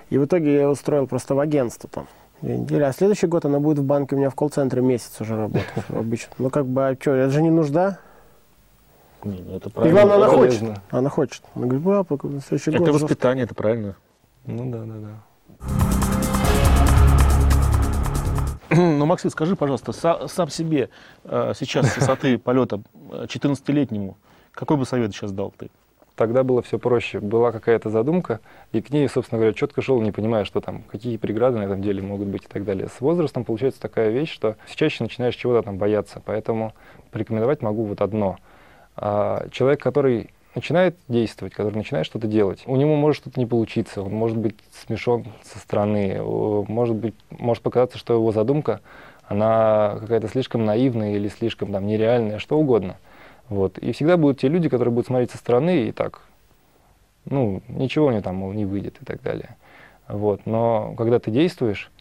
И 0.09 0.17
в 0.17 0.25
итоге 0.25 0.53
я 0.53 0.61
ее 0.61 0.67
устроил 0.67 1.07
просто 1.07 1.33
в 1.33 1.39
агентство 1.39 1.89
там 1.89 2.07
две 2.41 2.57
недели, 2.57 2.83
а 2.83 2.91
следующий 2.91 3.27
год 3.27 3.45
она 3.45 3.59
будет 3.59 3.79
в 3.79 3.83
банке 3.83 4.15
у 4.15 4.19
меня 4.19 4.29
в 4.29 4.35
колл-центре 4.35 4.81
месяц 4.81 5.21
уже 5.21 5.37
работать 5.37 5.65
обычно. 5.89 6.33
Ну 6.37 6.49
как 6.49 6.65
бы, 6.65 6.89
а 6.89 6.95
что, 6.99 7.11
это 7.11 7.31
же 7.31 7.41
не 7.41 7.51
нужда. 7.51 7.99
Не, 9.23 9.41
ну 9.41 9.55
это 9.55 9.69
правильно. 9.69 9.97
И 9.97 10.03
главное, 10.03 10.15
она 10.17 10.27
хочет. 10.27 10.63
Она 10.91 11.09
хочет. 11.09 11.43
Она 11.55 11.67
говорит, 11.67 12.07
папа, 12.07 12.19
следующий 12.45 12.71
это 12.71 12.79
год. 12.79 12.89
Это 12.89 12.97
воспитание, 12.99 13.45
это 13.45 13.55
правильно. 13.55 13.95
Ну 14.45 14.71
да, 14.71 14.83
да, 14.83 14.93
да. 14.99 16.04
Ну, 18.97 19.05
Максим, 19.05 19.29
скажи, 19.29 19.55
пожалуйста, 19.55 19.91
сам 20.27 20.49
себе 20.49 20.89
э, 21.23 21.53
сейчас 21.57 21.91
с 21.91 21.97
высоты 21.97 22.37
полета 22.43 22.81
14-летнему, 23.09 24.17
какой 24.51 24.77
бы 24.77 24.85
совет 24.85 25.13
сейчас 25.13 25.31
дал 25.31 25.53
ты? 25.57 25.69
Тогда 26.15 26.43
было 26.43 26.61
все 26.61 26.79
проще. 26.79 27.19
Была 27.19 27.51
какая-то 27.51 27.89
задумка, 27.89 28.39
и 28.71 28.81
к 28.81 28.89
ней, 28.89 29.07
собственно 29.09 29.39
говоря, 29.39 29.53
четко 29.53 29.81
шел, 29.81 30.01
не 30.01 30.11
понимая, 30.11 30.45
что 30.45 30.61
там, 30.61 30.83
какие 30.83 31.17
преграды 31.17 31.57
на 31.57 31.63
этом 31.63 31.81
деле 31.81 32.01
могут 32.01 32.27
быть 32.27 32.45
и 32.45 32.47
так 32.47 32.63
далее. 32.63 32.87
С 32.87 33.01
возрастом 33.01 33.43
получается 33.43 33.81
такая 33.81 34.09
вещь, 34.11 34.31
что 34.31 34.55
все 34.65 34.77
чаще 34.77 35.03
начинаешь 35.03 35.35
чего-то 35.35 35.63
там 35.63 35.77
бояться. 35.77 36.21
Поэтому 36.23 36.73
порекомендовать 37.11 37.61
могу 37.61 37.83
вот 37.83 38.01
одно. 38.01 38.37
А, 38.95 39.47
человек, 39.51 39.81
который 39.81 40.29
начинает 40.55 40.97
действовать, 41.07 41.53
который 41.53 41.75
начинает 41.75 42.05
что-то 42.05 42.27
делать, 42.27 42.63
у 42.65 42.75
него 42.75 42.95
может 42.95 43.21
что-то 43.21 43.39
не 43.39 43.45
получиться, 43.45 44.01
он 44.01 44.13
может 44.13 44.37
быть 44.37 44.55
смешон 44.71 45.25
со 45.43 45.59
стороны, 45.59 46.21
может 46.21 46.95
быть, 46.95 47.15
может 47.29 47.61
показаться, 47.61 47.97
что 47.97 48.13
его 48.13 48.31
задумка, 48.31 48.81
она 49.27 49.97
какая-то 49.99 50.27
слишком 50.27 50.65
наивная 50.65 51.15
или 51.15 51.27
слишком 51.27 51.71
там 51.71 51.85
нереальная, 51.85 52.39
что 52.39 52.57
угодно. 52.57 52.97
Вот. 53.49 53.77
И 53.77 53.91
всегда 53.91 54.17
будут 54.17 54.39
те 54.39 54.47
люди, 54.47 54.69
которые 54.69 54.93
будут 54.93 55.07
смотреть 55.07 55.31
со 55.31 55.37
стороны 55.37 55.87
и 55.87 55.91
так, 55.91 56.21
ну, 57.25 57.61
ничего 57.67 58.07
у 58.07 58.11
него 58.11 58.21
там, 58.21 58.35
мол, 58.35 58.53
не 58.53 58.65
выйдет 58.65 59.01
и 59.01 59.05
так 59.05 59.21
далее. 59.21 59.57
Вот. 60.07 60.45
Но 60.45 60.93
когда 60.97 61.19
ты 61.19 61.31
действуешь, 61.31 61.91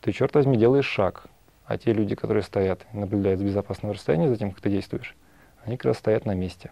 ты, 0.00 0.12
черт 0.12 0.34
возьми, 0.34 0.56
делаешь 0.56 0.86
шаг. 0.86 1.26
А 1.66 1.78
те 1.78 1.92
люди, 1.92 2.14
которые 2.14 2.42
стоят 2.42 2.86
и 2.92 2.96
наблюдают 2.96 3.40
с 3.40 3.42
безопасного 3.42 3.94
расстояния 3.94 4.28
за 4.28 4.36
тем, 4.36 4.52
как 4.52 4.60
ты 4.60 4.70
действуешь, 4.70 5.16
они 5.64 5.76
как 5.76 5.86
раз 5.86 5.98
стоят 5.98 6.24
на 6.24 6.34
месте. 6.34 6.70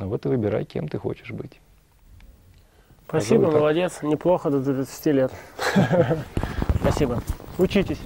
Ну 0.00 0.08
вот 0.08 0.24
и 0.24 0.28
выбирай, 0.30 0.64
кем 0.64 0.88
ты 0.88 0.98
хочешь 0.98 1.30
быть. 1.30 1.60
Спасибо, 3.06 3.50
молодец. 3.50 4.02
Неплохо 4.02 4.48
до 4.48 4.64
30 4.64 5.06
лет. 5.06 5.32
Спасибо. 6.80 7.22
Учитесь. 7.58 8.00